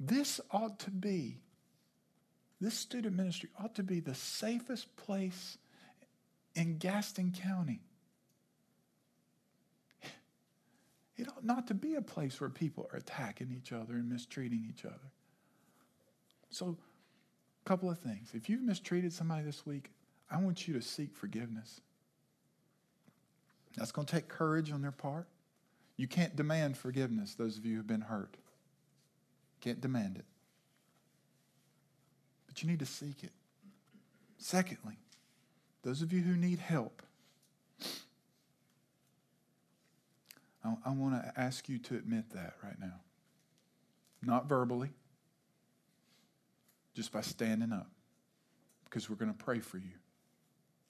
This 0.00 0.40
ought 0.50 0.78
to 0.80 0.90
be, 0.90 1.38
this 2.60 2.74
student 2.74 3.16
ministry 3.16 3.48
ought 3.60 3.74
to 3.76 3.82
be 3.82 4.00
the 4.00 4.14
safest 4.14 4.94
place 4.96 5.58
in 6.54 6.78
Gaston 6.78 7.32
County. 7.32 7.80
It 11.16 11.28
ought 11.28 11.44
not 11.44 11.66
to 11.68 11.74
be 11.74 11.94
a 11.94 12.02
place 12.02 12.40
where 12.40 12.50
people 12.50 12.88
are 12.92 12.96
attacking 12.96 13.54
each 13.56 13.72
other 13.72 13.94
and 13.94 14.08
mistreating 14.08 14.66
each 14.68 14.84
other. 14.84 15.12
So, 16.50 16.76
a 17.64 17.68
couple 17.68 17.90
of 17.90 17.98
things. 17.98 18.30
If 18.34 18.48
you've 18.48 18.62
mistreated 18.62 19.12
somebody 19.12 19.44
this 19.44 19.64
week, 19.64 19.90
I 20.30 20.38
want 20.38 20.66
you 20.66 20.74
to 20.74 20.82
seek 20.82 21.14
forgiveness. 21.14 21.80
That's 23.76 23.92
going 23.92 24.06
to 24.06 24.14
take 24.14 24.28
courage 24.28 24.70
on 24.70 24.82
their 24.82 24.92
part. 24.92 25.26
You 25.96 26.08
can't 26.08 26.34
demand 26.34 26.76
forgiveness, 26.76 27.34
those 27.34 27.56
of 27.56 27.64
you 27.64 27.76
who've 27.76 27.86
been 27.86 28.00
hurt. 28.00 28.36
Can't 29.60 29.80
demand 29.80 30.16
it. 30.16 30.24
But 32.46 32.62
you 32.62 32.68
need 32.68 32.80
to 32.80 32.86
seek 32.86 33.22
it. 33.22 33.32
Secondly, 34.38 34.98
those 35.82 36.02
of 36.02 36.12
you 36.12 36.20
who 36.22 36.36
need 36.36 36.58
help, 36.58 37.02
I, 40.64 40.74
I 40.86 40.90
want 40.90 41.22
to 41.22 41.40
ask 41.40 41.68
you 41.68 41.78
to 41.78 41.96
admit 41.96 42.30
that 42.30 42.54
right 42.62 42.78
now. 42.80 43.00
Not 44.22 44.48
verbally, 44.48 44.90
just 46.94 47.12
by 47.12 47.20
standing 47.20 47.72
up, 47.72 47.90
because 48.84 49.10
we're 49.10 49.16
going 49.16 49.32
to 49.32 49.44
pray 49.44 49.60
for 49.60 49.76
you. 49.76 49.92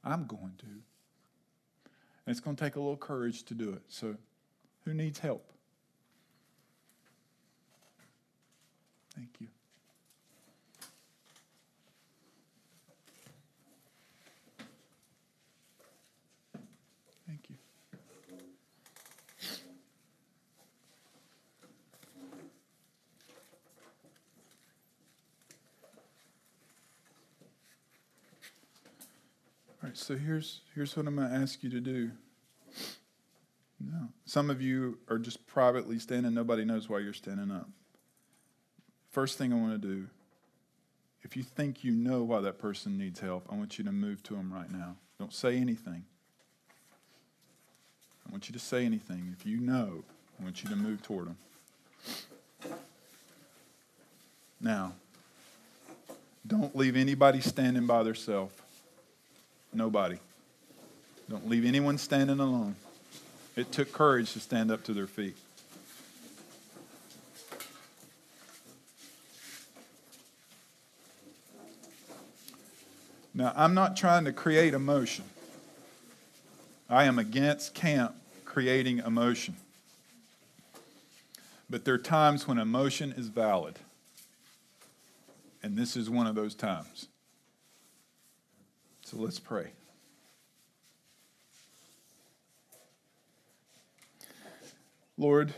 I'm 0.05 0.27
going 0.27 0.53
to. 0.59 0.67
And 0.67 2.33
it's 2.33 2.41
going 2.41 2.57
to 2.57 2.65
take 2.65 2.77
a 2.77 2.81
little 2.81 2.97
courage 2.97 3.43
to 3.45 3.55
do 3.55 3.71
it. 3.71 3.83
So, 3.89 4.17
who 4.85 4.95
needs 4.95 5.19
help? 5.19 5.51
Thank 9.15 9.31
you. 9.41 9.49
So 30.05 30.17
here's, 30.17 30.61
here's 30.75 30.95
what 30.97 31.07
I'm 31.07 31.17
going 31.17 31.31
to 31.31 31.35
ask 31.35 31.63
you 31.63 31.71
to 31.71 31.81
do. 31.81 32.11
No. 33.81 34.09
Some 34.27 34.51
of 34.51 34.61
you 34.61 34.99
are 35.09 35.19
just 35.19 35.47
privately 35.47 35.99
standing, 35.99 36.35
nobody 36.35 36.65
knows 36.65 36.91
why 36.91 36.99
you're 36.99 37.15
standing 37.15 37.51
up. 37.51 37.69
First 39.11 39.39
thing 39.39 39.53
I 39.53 39.57
want 39.57 39.81
to 39.81 39.89
do, 39.89 40.07
if 41.23 41.39
you 41.39 41.43
think 41.43 41.85
you 41.85 41.93
know 41.93 42.23
why 42.23 42.43
that 42.43 42.59
person 42.59 42.99
needs 42.99 43.19
help, 43.21 43.47
I 43.51 43.55
want 43.55 43.79
you 43.79 43.85
to 43.85 43.93
move 43.93 44.23
to 44.25 44.35
them 44.35 44.53
right 44.53 44.71
now. 44.71 44.97
Don't 45.19 45.33
say 45.33 45.57
anything. 45.57 46.05
I 48.29 48.31
want 48.31 48.49
you 48.49 48.53
to 48.53 48.59
say 48.59 48.85
anything. 48.85 49.35
If 49.39 49.47
you 49.47 49.59
know, 49.59 50.05
I 50.39 50.43
want 50.43 50.63
you 50.63 50.69
to 50.69 50.77
move 50.77 51.03
toward 51.03 51.29
them. 51.29 51.39
Now, 54.61 54.93
don't 56.47 56.77
leave 56.77 56.95
anybody 56.97 57.41
standing 57.41 57.87
by 57.87 58.03
themselves. 58.03 58.55
Nobody. 59.75 60.19
Don't 61.29 61.49
leave 61.49 61.65
anyone 61.65 61.99
standing 61.99 62.39
alone. 62.39 62.77
It 63.57 63.73
took 63.73 63.93
courage 63.93 64.33
to 64.33 64.41
stand 64.41 64.71
up 64.71 64.85
to 64.85 64.93
their 64.93 65.09
feet. 65.09 65.37
Now, 73.35 73.53
I'm 73.57 73.75
not 73.75 73.97
trying 73.97 74.25
to 74.27 74.33
create 74.33 74.75
emotion. 74.75 75.25
I 76.89 77.05
am 77.05 77.19
against 77.19 77.75
camp 77.75 78.15
creating 78.45 78.99
emotion. 78.99 79.57
But 81.69 81.85
there 81.85 81.95
are 81.95 81.99
times 81.99 82.47
when 82.47 82.59
emotion 82.59 83.13
is 83.17 83.27
valid. 83.27 83.81
And 85.65 85.77
this 85.77 85.97
is 85.97 86.09
one 86.09 86.29
of 86.29 86.37
those 86.37 86.55
times. 86.55 87.09
So 89.15 89.21
let's 89.21 89.39
pray. 89.39 89.71
Lord, 95.17 95.55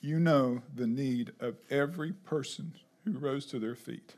you 0.00 0.20
know 0.20 0.62
the 0.72 0.86
need 0.86 1.32
of 1.40 1.56
every 1.68 2.12
person 2.12 2.74
who 3.04 3.18
rose 3.18 3.44
to 3.46 3.58
their 3.58 3.74
feet. 3.74 4.14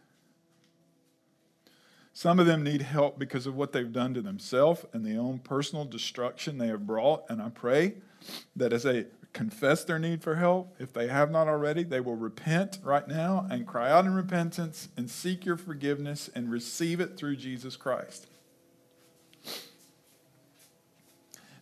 Some 2.13 2.39
of 2.39 2.45
them 2.45 2.63
need 2.63 2.83
help 2.83 3.19
because 3.19 3.47
of 3.47 3.55
what 3.55 3.73
they've 3.73 3.91
done 3.91 4.13
to 4.13 4.21
themselves 4.21 4.85
and 4.93 5.03
the 5.03 5.17
own 5.17 5.39
personal 5.39 5.87
destruction 5.87 6.59
they 6.59 6.67
have 6.67 6.87
brought. 6.87 7.25
And 7.31 7.41
I 7.41 7.49
pray 7.49 7.95
that 8.55 8.75
as 8.75 8.83
they 8.83 9.07
confess 9.33 9.83
their 9.83 9.99
need 9.99 10.23
for 10.23 10.35
help, 10.35 10.77
if 10.79 10.93
they 10.93 11.09
have 11.09 11.31
not 11.31 11.49
already, 11.49 11.85
they 11.85 12.01
will 12.01 12.17
repent 12.17 12.81
right 12.83 13.09
now 13.09 13.47
and 13.51 13.67
cry 13.67 13.91
out 13.91 14.05
in 14.05 14.13
repentance 14.13 14.91
and 14.95 15.09
seek 15.09 15.47
your 15.47 15.57
forgiveness 15.57 16.29
and 16.35 16.51
receive 16.51 17.01
it 17.01 17.17
through 17.17 17.37
Jesus 17.37 17.75
Christ. 17.75 18.27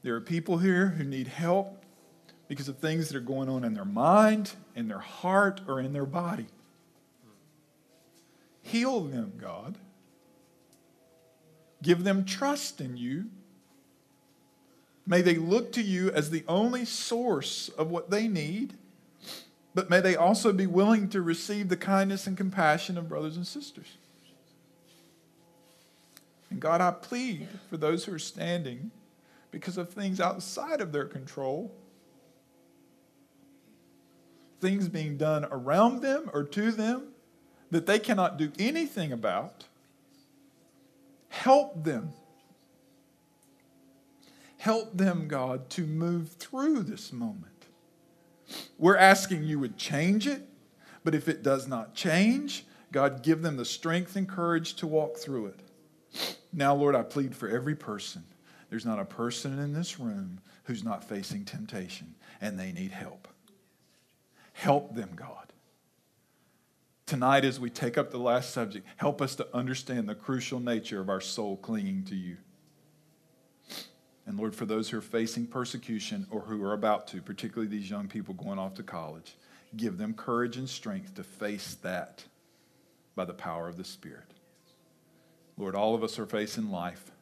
There 0.07 0.15
are 0.15 0.21
people 0.21 0.59
here 0.59 0.87
who 0.87 1.03
need 1.03 1.27
help 1.27 1.83
because 2.47 2.69
of 2.69 2.79
things 2.79 3.09
that 3.09 3.17
are 3.17 3.21
going 3.21 3.49
on 3.49 3.65
in 3.65 3.75
their 3.75 3.85
mind, 3.85 4.53
in 4.77 4.87
their 4.87 5.01
heart, 5.01 5.63
or 5.67 5.81
in 5.81 5.93
their 5.93 6.07
body. 6.07 6.47
Heal 8.63 9.01
them, 9.01 9.33
God. 9.37 9.79
Give 11.83 12.05
them 12.05 12.25
trust 12.25 12.81
in 12.81 12.97
you. 12.97 13.25
May 15.09 15.23
they 15.23 15.35
look 15.35 15.73
to 15.73 15.83
you 15.83 16.13
as 16.13 16.31
the 16.31 16.45
only 16.47 16.85
source 16.85 17.69
of 17.71 17.91
what 17.91 18.09
they 18.09 18.29
need, 18.29 18.75
but 19.75 19.91
may 19.91 19.99
they 19.99 20.15
also 20.15 20.53
be 20.53 20.69
willing 20.69 21.09
to 21.09 21.21
receive 21.21 21.69
the 21.69 21.77
kindness 21.77 22.29
and 22.29 22.37
compassion 22.37 22.97
of 22.97 23.09
brothers 23.09 23.37
and 23.37 23.45
sisters. 23.45 23.97
And 26.49 26.61
God, 26.61 26.81
I 26.81 26.93
plead 26.93 27.49
for 27.69 27.77
those 27.77 28.05
who 28.05 28.15
are 28.15 28.21
standing 28.21 28.93
because 29.57 29.79
of 29.79 29.89
things 29.89 30.21
outside 30.21 30.83
of 30.83 30.93
their 30.93 31.07
control 31.07 31.75
things 34.61 34.89
being 34.89 35.17
done 35.17 35.47
around 35.51 36.03
them 36.03 36.31
or 36.33 36.45
to 36.45 36.71
them 36.71 37.09
that 37.71 37.87
they 37.87 37.99
cannot 37.99 38.37
do 38.37 38.53
anything 38.59 39.13
about. 39.13 39.65
Help 41.29 41.85
them. 41.85 42.13
Help 44.59 44.97
them, 44.97 45.29
God, 45.29 45.71
to 45.71 45.87
move 45.87 46.33
through 46.33 46.83
this 46.83 47.13
moment. 47.13 47.67
We're 48.79 48.97
asking 48.97 49.45
you 49.45 49.59
would 49.59 49.77
change 49.77 50.27
it, 50.27 50.49
but 51.05 51.15
if 51.15 51.29
it 51.29 51.43
does 51.43 51.67
not 51.67 51.95
change, 51.95 52.65
God, 52.93 53.23
give 53.23 53.43
them 53.43 53.57
the 53.57 53.65
strength 53.65 54.17
and 54.17 54.29
courage 54.29 54.75
to 54.75 54.87
walk 54.87 55.17
through 55.17 55.47
it. 55.47 55.61
Now, 56.53 56.75
Lord, 56.75 56.95
I 56.95 57.03
plead 57.03 57.37
for 57.37 57.49
every 57.49 57.75
person. 57.75 58.25
There's 58.69 58.87
not 58.87 58.99
a 58.99 59.05
person 59.05 59.59
in 59.59 59.73
this 59.73 60.01
room 60.01 60.41
who's 60.65 60.85
not 60.85 61.05
facing 61.05 61.45
temptation 61.45 62.15
and 62.41 62.59
they 62.59 62.73
need 62.73 62.91
help. 62.91 63.29
Help 64.53 64.95
them, 64.95 65.11
God. 65.15 65.53
Tonight, 67.07 67.45
as 67.45 67.61
we 67.61 67.71
take 67.71 67.97
up 67.97 68.11
the 68.11 68.19
last 68.19 68.51
subject, 68.51 68.87
help 68.97 69.23
us 69.23 69.37
to 69.37 69.47
understand 69.55 70.09
the 70.09 70.15
crucial 70.15 70.59
nature 70.59 71.01
of 71.01 71.09
our 71.09 71.21
soul 71.21 71.57
clinging 71.57 72.05
to 72.05 72.17
you. 72.17 72.37
And 74.27 74.37
Lord, 74.37 74.57
for 74.57 74.67
those 74.67 74.91
who 74.91 74.99
are 74.99 75.03
facing 75.03 75.47
persecution 75.47 76.27
or 76.31 76.41
who 76.41 76.65
are 76.65 76.73
about 76.73 77.07
to, 77.09 77.23
particularly 77.23 77.69
these 77.69 77.89
young 77.89 78.09
people 78.09 78.35
going 78.35 78.59
off 78.59 78.75
to 78.75 78.83
college, 78.83 79.37
give 79.77 79.99
them 79.99 80.15
courage 80.15 80.57
and 80.57 80.69
strength 80.69 81.15
to 81.15 81.23
face 81.23 81.77
that 81.83 82.25
by 83.15 83.25
the 83.25 83.33
power 83.33 83.69
of 83.69 83.77
the 83.77 83.85
Spirit. 83.85 84.33
Lord, 85.57 85.77
all 85.77 85.95
of 85.95 86.03
us 86.03 86.19
are 86.19 86.27
facing 86.27 86.73
life. 86.73 87.13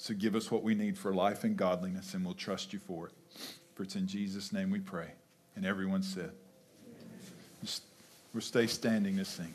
So 0.00 0.14
give 0.14 0.36
us 0.36 0.48
what 0.48 0.62
we 0.62 0.76
need 0.76 0.96
for 0.96 1.12
life 1.12 1.42
and 1.42 1.56
godliness, 1.56 2.14
and 2.14 2.24
we'll 2.24 2.34
trust 2.34 2.72
you 2.72 2.78
for 2.78 3.08
it. 3.08 3.12
For 3.74 3.82
it's 3.82 3.96
in 3.96 4.06
Jesus' 4.06 4.52
name 4.52 4.70
we 4.70 4.78
pray. 4.78 5.10
And 5.56 5.66
everyone 5.66 6.04
said, 6.04 6.30
we'll 8.32 8.40
stay 8.40 8.68
standing 8.68 9.16
this 9.16 9.34
thing. 9.34 9.52